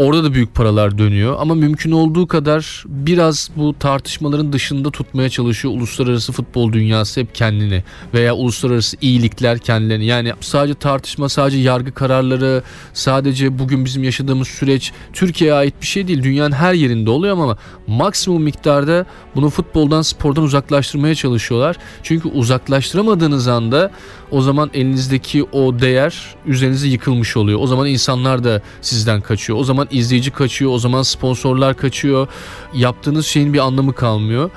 Orada 0.00 0.24
da 0.24 0.34
büyük 0.34 0.54
paralar 0.54 0.98
dönüyor 0.98 1.36
ama 1.40 1.54
mümkün 1.54 1.90
olduğu 1.90 2.26
kadar 2.26 2.84
biraz 2.86 3.50
bu 3.56 3.74
tartışmaların 3.78 4.52
dışında 4.52 4.90
tutmaya 4.90 5.28
çalışıyor 5.28 5.74
uluslararası 5.74 6.32
futbol 6.32 6.72
dünyası 6.72 7.20
hep 7.20 7.34
kendini 7.34 7.84
veya 8.14 8.34
uluslararası 8.34 8.96
iyilikler 9.00 9.58
kendilerini. 9.58 10.04
Yani 10.04 10.32
sadece 10.40 10.74
tartışma, 10.74 11.28
sadece 11.28 11.58
yargı 11.58 11.92
kararları, 11.92 12.62
sadece 12.92 13.58
bugün 13.58 13.84
bizim 13.84 14.04
yaşadığımız 14.04 14.48
süreç 14.48 14.92
Türkiye'ye 15.12 15.54
ait 15.54 15.74
bir 15.80 15.86
şey 15.86 16.08
değil. 16.08 16.22
Dünyanın 16.22 16.52
her 16.52 16.74
yerinde 16.74 17.10
oluyor 17.10 17.32
ama 17.32 17.56
maksimum 17.86 18.42
miktarda 18.42 19.06
bunu 19.34 19.50
futboldan, 19.50 20.02
spordan 20.02 20.44
uzaklaştırmaya 20.44 21.14
çalışıyorlar. 21.14 21.76
Çünkü 22.02 22.28
uzaklaştıramadığınız 22.28 23.48
anda 23.48 23.90
o 24.30 24.40
zaman 24.42 24.70
elinizdeki 24.74 25.44
o 25.44 25.78
değer 25.78 26.14
üzerinize 26.46 26.88
yıkılmış 26.88 27.36
oluyor. 27.36 27.58
O 27.62 27.66
zaman 27.66 27.86
insanlar 27.86 28.44
da 28.44 28.62
sizden 28.80 29.20
kaçıyor. 29.20 29.58
O 29.58 29.64
zaman 29.64 29.88
izleyici 29.90 30.30
kaçıyor. 30.30 30.72
O 30.72 30.78
zaman 30.78 31.02
sponsorlar 31.02 31.76
kaçıyor. 31.76 32.28
Yaptığınız 32.74 33.26
şeyin 33.26 33.52
bir 33.52 33.58
anlamı 33.58 33.92
kalmıyor. 33.92 34.50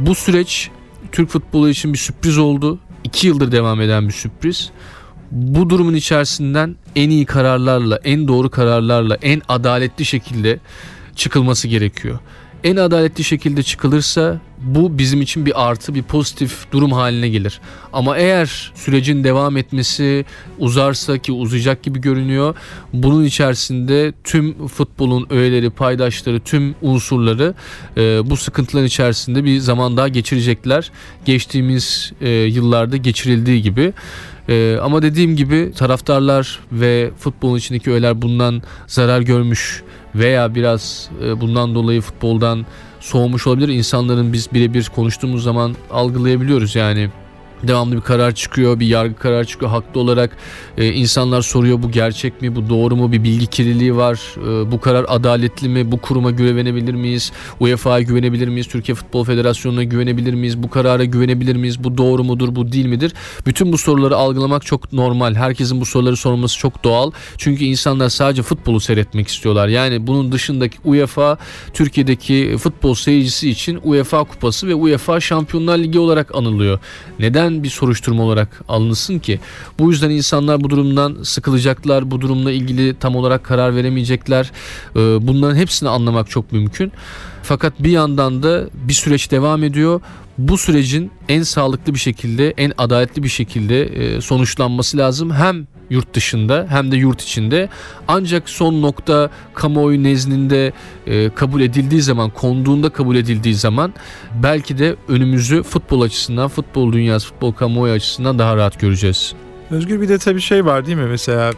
Bu 0.00 0.14
süreç 0.14 0.70
Türk 1.12 1.28
futbolu 1.28 1.68
için 1.68 1.92
bir 1.92 1.98
sürpriz 1.98 2.38
oldu. 2.38 2.78
İki 3.04 3.26
yıldır 3.26 3.52
devam 3.52 3.80
eden 3.80 4.08
bir 4.08 4.12
sürpriz. 4.12 4.70
Bu 5.30 5.70
durumun 5.70 5.94
içerisinden 5.94 6.76
en 6.96 7.10
iyi 7.10 7.26
kararlarla, 7.26 8.00
en 8.04 8.28
doğru 8.28 8.50
kararlarla, 8.50 9.14
en 9.22 9.42
adaletli 9.48 10.04
şekilde 10.04 10.58
çıkılması 11.16 11.68
gerekiyor 11.68 12.18
en 12.64 12.76
adaletli 12.76 13.24
şekilde 13.24 13.62
çıkılırsa 13.62 14.40
bu 14.58 14.98
bizim 14.98 15.22
için 15.22 15.46
bir 15.46 15.68
artı, 15.68 15.94
bir 15.94 16.02
pozitif 16.02 16.72
durum 16.72 16.92
haline 16.92 17.28
gelir. 17.28 17.60
Ama 17.92 18.16
eğer 18.16 18.72
sürecin 18.74 19.24
devam 19.24 19.56
etmesi 19.56 20.24
uzarsa 20.58 21.18
ki 21.18 21.32
uzayacak 21.32 21.82
gibi 21.82 22.00
görünüyor, 22.00 22.54
bunun 22.92 23.24
içerisinde 23.24 24.12
tüm 24.24 24.66
futbolun 24.68 25.26
öğeleri, 25.30 25.70
paydaşları, 25.70 26.40
tüm 26.40 26.74
unsurları 26.82 27.54
e, 27.96 28.30
bu 28.30 28.36
sıkıntıların 28.36 28.86
içerisinde 28.86 29.44
bir 29.44 29.58
zaman 29.58 29.96
daha 29.96 30.08
geçirecekler. 30.08 30.90
Geçtiğimiz 31.24 32.12
e, 32.20 32.28
yıllarda 32.30 32.96
geçirildiği 32.96 33.62
gibi. 33.62 33.92
Ee, 34.48 34.78
ama 34.82 35.02
dediğim 35.02 35.36
gibi 35.36 35.72
taraftarlar 35.76 36.60
ve 36.72 37.10
futbolun 37.18 37.58
içindeki 37.58 37.90
öğeler 37.90 38.22
bundan 38.22 38.62
zarar 38.86 39.20
görmüş 39.20 39.82
veya 40.14 40.54
biraz 40.54 41.10
e, 41.24 41.40
bundan 41.40 41.74
dolayı 41.74 42.00
futboldan 42.00 42.66
soğumuş 43.00 43.46
olabilir. 43.46 43.68
İnsanların 43.68 44.32
biz 44.32 44.52
birebir 44.52 44.90
konuştuğumuz 44.94 45.42
zaman 45.42 45.76
algılayabiliyoruz 45.90 46.76
yani 46.76 47.10
devamlı 47.62 47.96
bir 47.96 48.00
karar 48.00 48.34
çıkıyor, 48.34 48.80
bir 48.80 48.86
yargı 48.86 49.14
karar 49.16 49.44
çıkıyor. 49.44 49.70
Haklı 49.70 50.00
olarak 50.00 50.36
e, 50.76 50.92
insanlar 50.92 51.42
soruyor 51.42 51.82
bu 51.82 51.90
gerçek 51.90 52.42
mi, 52.42 52.56
bu 52.56 52.68
doğru 52.68 52.96
mu, 52.96 53.12
bir 53.12 53.24
bilgi 53.24 53.46
kirliliği 53.46 53.96
var, 53.96 54.20
e, 54.38 54.72
bu 54.72 54.80
karar 54.80 55.06
adaletli 55.08 55.68
mi, 55.68 55.92
bu 55.92 56.00
kuruma 56.00 56.30
güvenebilir 56.30 56.94
miyiz, 56.94 57.32
UEFA'ya 57.60 58.02
güvenebilir 58.02 58.48
miyiz, 58.48 58.66
Türkiye 58.66 58.94
Futbol 58.94 59.24
Federasyonu'na 59.24 59.84
güvenebilir 59.84 60.34
miyiz, 60.34 60.62
bu 60.62 60.70
karara 60.70 61.04
güvenebilir 61.04 61.56
miyiz, 61.56 61.84
bu 61.84 61.98
doğru 61.98 62.24
mudur, 62.24 62.56
bu 62.56 62.72
değil 62.72 62.86
midir? 62.86 63.12
Bütün 63.46 63.72
bu 63.72 63.78
soruları 63.78 64.16
algılamak 64.16 64.66
çok 64.66 64.92
normal. 64.92 65.34
Herkesin 65.34 65.80
bu 65.80 65.86
soruları 65.86 66.16
sorması 66.16 66.58
çok 66.58 66.84
doğal. 66.84 67.10
Çünkü 67.36 67.64
insanlar 67.64 68.08
sadece 68.08 68.42
futbolu 68.42 68.80
seyretmek 68.80 69.28
istiyorlar. 69.28 69.68
Yani 69.68 70.06
bunun 70.06 70.32
dışındaki 70.32 70.78
UEFA, 70.84 71.38
Türkiye'deki 71.74 72.56
futbol 72.58 72.94
seyircisi 72.94 73.50
için 73.50 73.80
UEFA 73.84 74.24
Kupası 74.24 74.68
ve 74.68 74.74
UEFA 74.74 75.20
Şampiyonlar 75.20 75.78
Ligi 75.78 75.98
olarak 75.98 76.34
anılıyor. 76.34 76.78
Neden 77.18 77.47
neden 77.48 77.62
bir 77.62 77.68
soruşturma 77.68 78.22
olarak 78.22 78.60
alınsın 78.68 79.18
ki? 79.18 79.40
Bu 79.78 79.90
yüzden 79.90 80.10
insanlar 80.10 80.60
bu 80.60 80.70
durumdan 80.70 81.16
sıkılacaklar, 81.22 82.10
bu 82.10 82.20
durumla 82.20 82.52
ilgili 82.52 82.94
tam 82.94 83.16
olarak 83.16 83.44
karar 83.44 83.76
veremeyecekler. 83.76 84.50
Ee, 84.96 84.98
bunların 84.98 85.56
hepsini 85.56 85.88
anlamak 85.88 86.30
çok 86.30 86.52
mümkün. 86.52 86.92
Fakat 87.48 87.72
bir 87.82 87.90
yandan 87.90 88.42
da 88.42 88.64
bir 88.74 88.92
süreç 88.92 89.30
devam 89.30 89.64
ediyor. 89.64 90.00
Bu 90.38 90.58
sürecin 90.58 91.10
en 91.28 91.42
sağlıklı 91.42 91.94
bir 91.94 91.98
şekilde, 91.98 92.50
en 92.50 92.72
adaletli 92.78 93.22
bir 93.22 93.28
şekilde 93.28 93.82
e, 93.82 94.20
sonuçlanması 94.20 94.98
lazım. 94.98 95.30
Hem 95.30 95.66
yurt 95.90 96.14
dışında 96.14 96.66
hem 96.70 96.92
de 96.92 96.96
yurt 96.96 97.22
içinde. 97.22 97.68
Ancak 98.08 98.48
son 98.48 98.82
nokta 98.82 99.30
kamuoyu 99.54 100.02
nezdinde 100.02 100.72
e, 101.06 101.30
kabul 101.30 101.60
edildiği 101.60 102.02
zaman, 102.02 102.30
konduğunda 102.30 102.90
kabul 102.90 103.16
edildiği 103.16 103.54
zaman 103.54 103.94
belki 104.42 104.78
de 104.78 104.96
önümüzü 105.08 105.62
futbol 105.62 106.00
açısından, 106.00 106.48
futbol 106.48 106.92
dünyası, 106.92 107.28
futbol 107.28 107.52
kamuoyu 107.52 107.92
açısından 107.92 108.38
daha 108.38 108.56
rahat 108.56 108.80
göreceğiz. 108.80 109.34
Özgür 109.70 110.00
bir 110.00 110.08
de 110.08 110.18
tabii 110.18 110.40
şey 110.40 110.64
var 110.64 110.86
değil 110.86 110.98
mi? 110.98 111.06
Mesela 111.06 111.52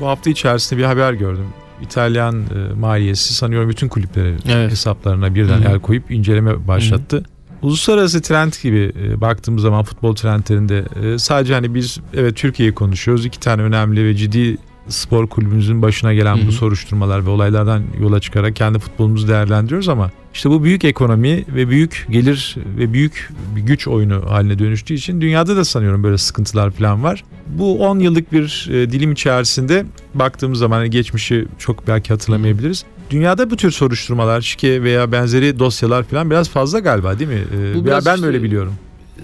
bu 0.00 0.06
hafta 0.06 0.30
içerisinde 0.30 0.80
bir 0.80 0.84
haber 0.84 1.12
gördüm. 1.12 1.46
İtalyan 1.82 2.40
e, 2.40 2.74
maliyesi 2.74 3.34
sanıyorum 3.34 3.70
bütün 3.70 3.88
kulüplerin 3.88 4.38
evet. 4.48 4.70
hesaplarına 4.70 5.34
birden 5.34 5.60
Hı-hı. 5.60 5.72
el 5.72 5.80
koyup 5.80 6.10
inceleme 6.10 6.68
başlattı. 6.68 7.16
Hı-hı. 7.16 7.24
Uluslararası 7.62 8.22
trend 8.22 8.52
gibi 8.62 8.92
e, 9.02 9.20
baktığımız 9.20 9.62
zaman 9.62 9.84
futbol 9.84 10.14
trendlerinde 10.14 10.84
e, 11.02 11.18
sadece 11.18 11.54
hani 11.54 11.74
biz 11.74 12.00
evet 12.14 12.36
Türkiye'yi 12.36 12.74
konuşuyoruz. 12.74 13.26
iki 13.26 13.40
tane 13.40 13.62
önemli 13.62 14.04
ve 14.04 14.14
ciddi 14.14 14.56
spor 14.88 15.26
kulübümüzün 15.26 15.82
başına 15.82 16.14
gelen 16.14 16.46
bu 16.46 16.52
soruşturmalar 16.52 17.26
ve 17.26 17.30
olaylardan 17.30 17.82
yola 18.00 18.20
çıkarak 18.20 18.56
kendi 18.56 18.78
futbolumuzu 18.78 19.28
değerlendiriyoruz 19.28 19.88
ama 19.88 20.10
işte 20.34 20.50
bu 20.50 20.64
büyük 20.64 20.84
ekonomi 20.84 21.44
ve 21.48 21.68
büyük 21.68 22.06
gelir 22.10 22.56
ve 22.78 22.92
büyük 22.92 23.30
bir 23.56 23.60
güç 23.60 23.88
oyunu 23.88 24.30
haline 24.30 24.58
dönüştüğü 24.58 24.94
için 24.94 25.20
dünyada 25.20 25.56
da 25.56 25.64
sanıyorum 25.64 26.02
böyle 26.02 26.18
sıkıntılar 26.18 26.70
falan 26.70 27.02
var. 27.04 27.24
Bu 27.46 27.78
10 27.88 27.98
yıllık 27.98 28.32
bir 28.32 28.68
e, 28.72 28.90
dilim 28.90 29.12
içerisinde 29.12 29.86
baktığımız 30.14 30.58
zaman 30.58 30.76
hani 30.78 30.90
geçmişi 30.90 31.46
çok 31.58 31.88
belki 31.88 32.08
hatırlamayabiliriz. 32.08 32.84
Dünyada 33.10 33.50
bu 33.50 33.56
tür 33.56 33.70
soruşturmalar, 33.70 34.40
şike 34.40 34.82
veya 34.82 35.12
benzeri 35.12 35.58
dosyalar 35.58 36.02
falan 36.02 36.30
biraz 36.30 36.48
fazla 36.48 36.78
galiba 36.78 37.18
değil 37.18 37.30
mi? 37.30 37.44
E, 37.58 37.74
Bu 37.74 37.84
veya 37.84 38.00
ben 38.06 38.14
işte- 38.14 38.26
böyle 38.26 38.42
biliyorum. 38.42 38.72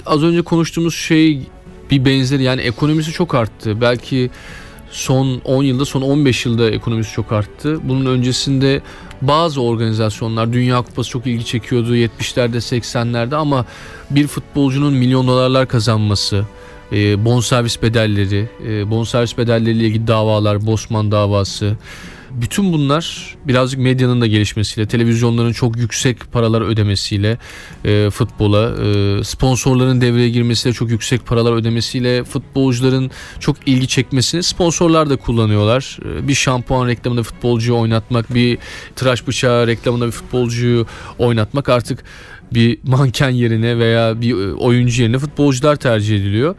az 0.06 0.22
önce 0.22 0.42
konuştuğumuz 0.42 0.94
şey 0.94 1.40
bir 1.90 2.04
benzeri 2.04 2.42
yani 2.42 2.60
ekonomisi 2.60 3.12
çok 3.12 3.34
arttı. 3.34 3.80
Belki 3.80 4.30
son 4.92 5.40
10 5.44 5.62
yılda 5.62 5.84
son 5.84 6.02
15 6.02 6.46
yılda 6.46 6.70
ekonomisi 6.70 7.12
çok 7.12 7.32
arttı. 7.32 7.80
Bunun 7.84 8.06
öncesinde 8.06 8.82
bazı 9.22 9.62
organizasyonlar 9.62 10.52
Dünya 10.52 10.82
Kupası 10.82 11.10
çok 11.10 11.26
ilgi 11.26 11.44
çekiyordu 11.44 11.96
70'lerde 11.96 12.56
80'lerde 12.56 13.36
ama 13.36 13.66
bir 14.10 14.26
futbolcunun 14.26 14.94
milyon 14.94 15.26
dolarlar 15.26 15.68
kazanması, 15.68 16.44
e, 16.92 17.24
bonservis 17.24 17.82
bedelleri, 17.82 18.48
e, 18.66 18.90
bonservis 18.90 19.38
bedelleriyle 19.38 19.86
ilgili 19.86 20.06
davalar, 20.06 20.66
Bosman 20.66 21.10
davası, 21.10 21.76
bütün 22.40 22.72
bunlar 22.72 23.36
birazcık 23.44 23.80
medyanın 23.80 24.20
da 24.20 24.26
gelişmesiyle, 24.26 24.88
televizyonların 24.88 25.52
çok 25.52 25.76
yüksek 25.76 26.32
paralar 26.32 26.60
ödemesiyle 26.60 27.38
e, 27.84 28.10
futbola, 28.10 28.84
e, 28.84 29.24
sponsorların 29.24 30.00
devreye 30.00 30.28
girmesiyle, 30.28 30.74
çok 30.74 30.90
yüksek 30.90 31.26
paralar 31.26 31.52
ödemesiyle, 31.52 32.24
futbolcuların 32.24 33.10
çok 33.40 33.56
ilgi 33.66 33.88
çekmesini 33.88 34.42
sponsorlar 34.42 35.10
da 35.10 35.16
kullanıyorlar. 35.16 35.98
E, 36.04 36.28
bir 36.28 36.34
şampuan 36.34 36.88
reklamında 36.88 37.22
futbolcuyu 37.22 37.78
oynatmak, 37.78 38.34
bir 38.34 38.58
tıraş 38.96 39.26
bıçağı 39.26 39.66
reklamında 39.66 40.06
bir 40.06 40.12
futbolcuyu 40.12 40.86
oynatmak 41.18 41.68
artık 41.68 42.04
bir 42.54 42.78
manken 42.84 43.30
yerine 43.30 43.78
veya 43.78 44.20
bir 44.20 44.32
e, 44.32 44.54
oyuncu 44.54 45.02
yerine 45.02 45.18
futbolcular 45.18 45.76
tercih 45.76 46.16
ediliyor. 46.16 46.54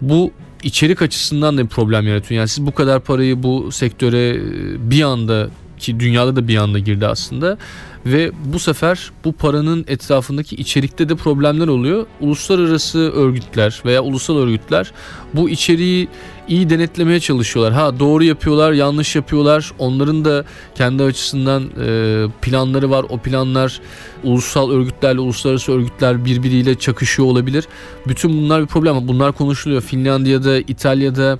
Bu 0.00 0.32
içerik 0.62 1.02
açısından 1.02 1.58
da 1.58 1.64
bir 1.64 1.68
problem 1.68 2.06
yaratıyor. 2.08 2.38
Yani 2.38 2.48
siz 2.48 2.66
bu 2.66 2.72
kadar 2.72 3.00
parayı 3.00 3.42
bu 3.42 3.72
sektöre 3.72 4.28
e, 4.28 4.90
bir 4.90 5.02
anda 5.02 5.50
ki 5.80 6.00
dünyada 6.00 6.36
da 6.36 6.48
bir 6.48 6.56
anda 6.56 6.78
girdi 6.78 7.06
aslında 7.06 7.58
ve 8.06 8.30
bu 8.44 8.58
sefer 8.58 9.10
bu 9.24 9.32
paranın 9.32 9.84
etrafındaki 9.88 10.56
içerikte 10.56 11.08
de 11.08 11.14
problemler 11.14 11.68
oluyor. 11.68 12.06
Uluslararası 12.20 12.98
örgütler 12.98 13.82
veya 13.84 14.02
ulusal 14.02 14.36
örgütler 14.36 14.92
bu 15.34 15.50
içeriği 15.50 16.08
iyi 16.48 16.70
denetlemeye 16.70 17.20
çalışıyorlar. 17.20 17.72
Ha 17.72 17.98
doğru 17.98 18.24
yapıyorlar, 18.24 18.72
yanlış 18.72 19.16
yapıyorlar. 19.16 19.72
Onların 19.78 20.24
da 20.24 20.44
kendi 20.74 21.02
açısından 21.02 21.70
e, 21.86 22.26
planları 22.42 22.90
var. 22.90 23.06
O 23.08 23.18
planlar 23.18 23.80
ulusal 24.24 24.70
örgütlerle 24.70 25.20
uluslararası 25.20 25.72
örgütler 25.72 26.24
birbiriyle 26.24 26.74
çakışıyor 26.74 27.28
olabilir. 27.28 27.64
Bütün 28.08 28.30
bunlar 28.32 28.62
bir 28.62 28.66
problem 28.66 29.08
bunlar 29.08 29.32
konuşuluyor. 29.32 29.82
Finlandiya'da, 29.82 30.58
İtalya'da, 30.58 31.38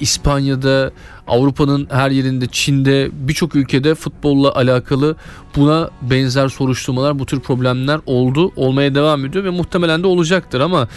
İspanya'da, 0.00 0.90
Avrupa'nın 1.26 1.88
her 1.90 2.10
yerinde, 2.10 2.46
Çin'de, 2.46 3.10
birçok 3.12 3.56
ülkede 3.56 3.94
futbolla 3.94 4.54
alakalı 4.54 5.16
buna 5.56 5.90
benzer 6.02 6.48
soruşturmalar, 6.48 7.18
bu 7.18 7.26
tür 7.26 7.40
problemler 7.40 8.00
oldu, 8.06 8.52
olmaya 8.56 8.94
devam 8.94 9.24
ediyor 9.24 9.44
ve 9.44 9.50
muhtemelen 9.50 10.02
de 10.02 10.06
olacaktır 10.06 10.60
ama 10.60 10.88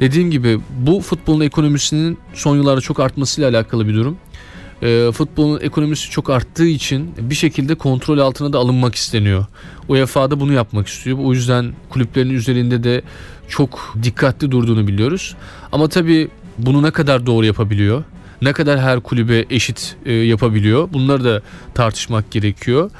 dediğim 0.00 0.30
gibi 0.30 0.60
bu 0.78 1.00
futbolun 1.00 1.40
ekonomisinin 1.40 2.18
son 2.34 2.56
yıllarda 2.56 2.80
çok 2.80 3.00
artmasıyla 3.00 3.50
alakalı 3.50 3.88
bir 3.88 3.94
durum. 3.94 4.16
E, 4.82 5.12
futbolun 5.12 5.60
ekonomisi 5.60 6.10
çok 6.10 6.30
arttığı 6.30 6.66
için 6.66 7.14
bir 7.18 7.34
şekilde 7.34 7.74
kontrol 7.74 8.18
altına 8.18 8.52
da 8.52 8.58
alınmak 8.58 8.94
isteniyor. 8.94 9.46
UEFA 9.88 10.30
da 10.30 10.40
bunu 10.40 10.52
yapmak 10.52 10.88
istiyor. 10.88 11.18
O 11.18 11.32
yüzden 11.32 11.72
kulüplerin 11.90 12.30
üzerinde 12.30 12.84
de 12.84 13.02
çok 13.48 13.94
dikkatli 14.02 14.50
durduğunu 14.50 14.86
biliyoruz. 14.86 15.36
Ama 15.72 15.88
tabii 15.88 16.28
bunu 16.58 16.82
ne 16.82 16.90
kadar 16.90 17.26
doğru 17.26 17.46
yapabiliyor? 17.46 18.04
Ne 18.42 18.52
kadar 18.52 18.80
her 18.80 19.00
kulübe 19.00 19.44
eşit 19.50 19.96
e, 20.06 20.12
yapabiliyor? 20.12 20.88
Bunları 20.92 21.24
da 21.24 21.42
tartışmak 21.74 22.30
gerekiyor. 22.30 22.90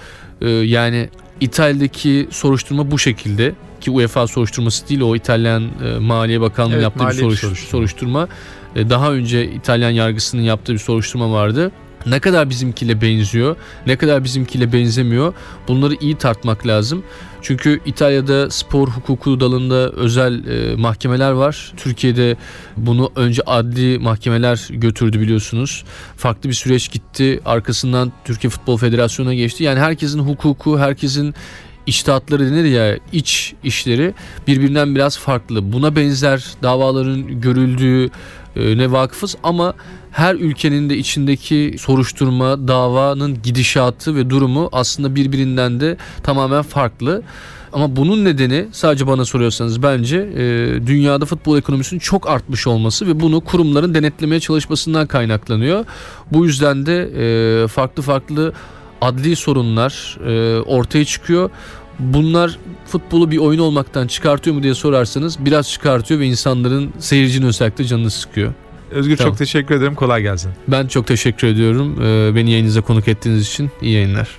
E, 0.40 0.48
yani 0.50 1.08
İtalya'daki 1.40 2.28
soruşturma 2.30 2.90
bu 2.90 2.98
şekilde 2.98 3.52
ki 3.80 3.90
UEFA 3.90 4.26
soruşturması 4.26 4.88
değil 4.88 5.00
o 5.00 5.16
İtalyan 5.16 5.62
e, 5.84 5.98
Maliye 5.98 6.40
Bakanlığı 6.40 6.72
Evet, 6.74 6.82
yaptığı 6.82 7.02
maliye 7.04 7.22
bir 7.22 7.26
soruş- 7.26 7.40
soruşturma. 7.40 7.70
soruşturma. 7.70 8.28
E, 8.76 8.90
daha 8.90 9.12
önce 9.12 9.50
İtalyan 9.52 9.90
yargısının 9.90 10.42
yaptığı 10.42 10.72
bir 10.72 10.78
soruşturma 10.78 11.32
vardı. 11.32 11.72
Ne 12.06 12.20
kadar 12.20 12.50
bizimkiyle 12.50 13.00
benziyor, 13.00 13.56
ne 13.86 13.96
kadar 13.96 14.24
bizimkiyle 14.24 14.72
benzemiyor 14.72 15.34
bunları 15.68 15.94
iyi 16.00 16.16
tartmak 16.16 16.66
lazım. 16.66 17.02
Çünkü 17.42 17.80
İtalya'da 17.86 18.50
spor 18.50 18.88
hukuku 18.88 19.40
dalında 19.40 19.90
özel 19.90 20.46
e, 20.46 20.76
mahkemeler 20.76 21.30
var. 21.30 21.72
Türkiye'de 21.76 22.36
bunu 22.76 23.12
önce 23.16 23.42
adli 23.46 23.98
mahkemeler 23.98 24.68
götürdü 24.70 25.20
biliyorsunuz. 25.20 25.84
Farklı 26.16 26.48
bir 26.48 26.54
süreç 26.54 26.90
gitti. 26.90 27.40
Arkasından 27.44 28.12
Türkiye 28.24 28.50
Futbol 28.50 28.76
Federasyonu'na 28.76 29.34
geçti. 29.34 29.64
Yani 29.64 29.80
herkesin 29.80 30.18
hukuku, 30.18 30.78
herkesin 30.78 31.34
iştahatları 31.86 32.46
denir 32.50 32.64
ya 32.64 32.98
iç 33.12 33.54
işleri 33.64 34.14
birbirinden 34.46 34.94
biraz 34.94 35.18
farklı. 35.18 35.72
Buna 35.72 35.96
benzer 35.96 36.44
davaların 36.62 37.40
görüldüğü 37.40 38.10
e, 38.56 38.78
ne 38.78 38.92
vakıfız 38.92 39.36
ama 39.42 39.74
her 40.12 40.34
ülkenin 40.34 40.90
de 40.90 40.96
içindeki 40.96 41.76
soruşturma, 41.78 42.68
davanın 42.68 43.42
gidişatı 43.42 44.16
ve 44.16 44.30
durumu 44.30 44.68
aslında 44.72 45.14
birbirinden 45.14 45.80
de 45.80 45.96
tamamen 46.22 46.62
farklı. 46.62 47.22
Ama 47.72 47.96
bunun 47.96 48.24
nedeni 48.24 48.66
sadece 48.72 49.06
bana 49.06 49.24
soruyorsanız 49.24 49.82
bence 49.82 50.16
e, 50.16 50.42
dünyada 50.86 51.24
futbol 51.24 51.58
ekonomisinin 51.58 52.00
çok 52.00 52.28
artmış 52.28 52.66
olması 52.66 53.06
ve 53.06 53.20
bunu 53.20 53.40
kurumların 53.40 53.94
denetlemeye 53.94 54.40
çalışmasından 54.40 55.06
kaynaklanıyor. 55.06 55.84
Bu 56.32 56.46
yüzden 56.46 56.86
de 56.86 57.10
e, 57.64 57.66
farklı 57.68 58.02
farklı 58.02 58.52
adli 59.00 59.36
sorunlar 59.36 60.18
e, 60.26 60.60
ortaya 60.60 61.04
çıkıyor. 61.04 61.50
Bunlar 61.98 62.58
futbolu 62.86 63.30
bir 63.30 63.38
oyun 63.38 63.58
olmaktan 63.58 64.06
çıkartıyor 64.06 64.56
mu 64.56 64.62
diye 64.62 64.74
sorarsanız 64.74 65.44
biraz 65.44 65.70
çıkartıyor 65.70 66.20
ve 66.20 66.26
insanların 66.26 66.92
seyircinin 66.98 67.46
özellikle 67.46 67.84
canını 67.84 68.10
sıkıyor. 68.10 68.52
Özgür 68.90 69.16
Tamam. 69.16 69.30
çok 69.32 69.38
teşekkür 69.38 69.74
ederim. 69.74 69.94
Kolay 69.94 70.22
gelsin. 70.22 70.50
Ben 70.68 70.86
çok 70.86 71.06
teşekkür 71.06 71.48
ediyorum. 71.48 72.02
Ee, 72.02 72.34
Beni 72.34 72.50
yayınınıza 72.50 72.80
konuk 72.80 73.08
ettiğiniz 73.08 73.42
için 73.48 73.70
iyi 73.82 73.94
yayınlar. 73.94 74.38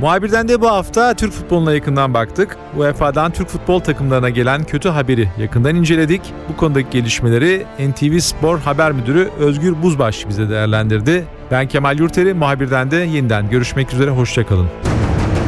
Muhabirden 0.00 0.48
de 0.48 0.60
bu 0.60 0.68
hafta 0.68 1.14
Türk 1.14 1.32
futboluna 1.32 1.72
yakından 1.72 2.14
baktık. 2.14 2.56
UEFA'dan 2.76 3.30
Türk 3.32 3.48
futbol 3.48 3.80
takımlarına 3.80 4.30
gelen 4.30 4.64
kötü 4.64 4.88
haberi 4.88 5.28
yakından 5.38 5.74
inceledik. 5.76 6.20
Bu 6.48 6.56
konudaki 6.56 6.90
gelişmeleri 6.90 7.66
NTV 7.78 8.18
Spor 8.18 8.58
Haber 8.58 8.92
Müdürü 8.92 9.30
Özgür 9.38 9.82
Buzbaş 9.82 10.28
bize 10.28 10.50
değerlendirdi. 10.50 11.24
Ben 11.50 11.68
Kemal 11.68 11.98
Yurteri, 11.98 12.34
muhabirden 12.34 12.90
de 12.90 12.96
yeniden 12.96 13.50
görüşmek 13.50 13.92
üzere, 13.94 14.10
hoşçakalın. 14.10 14.66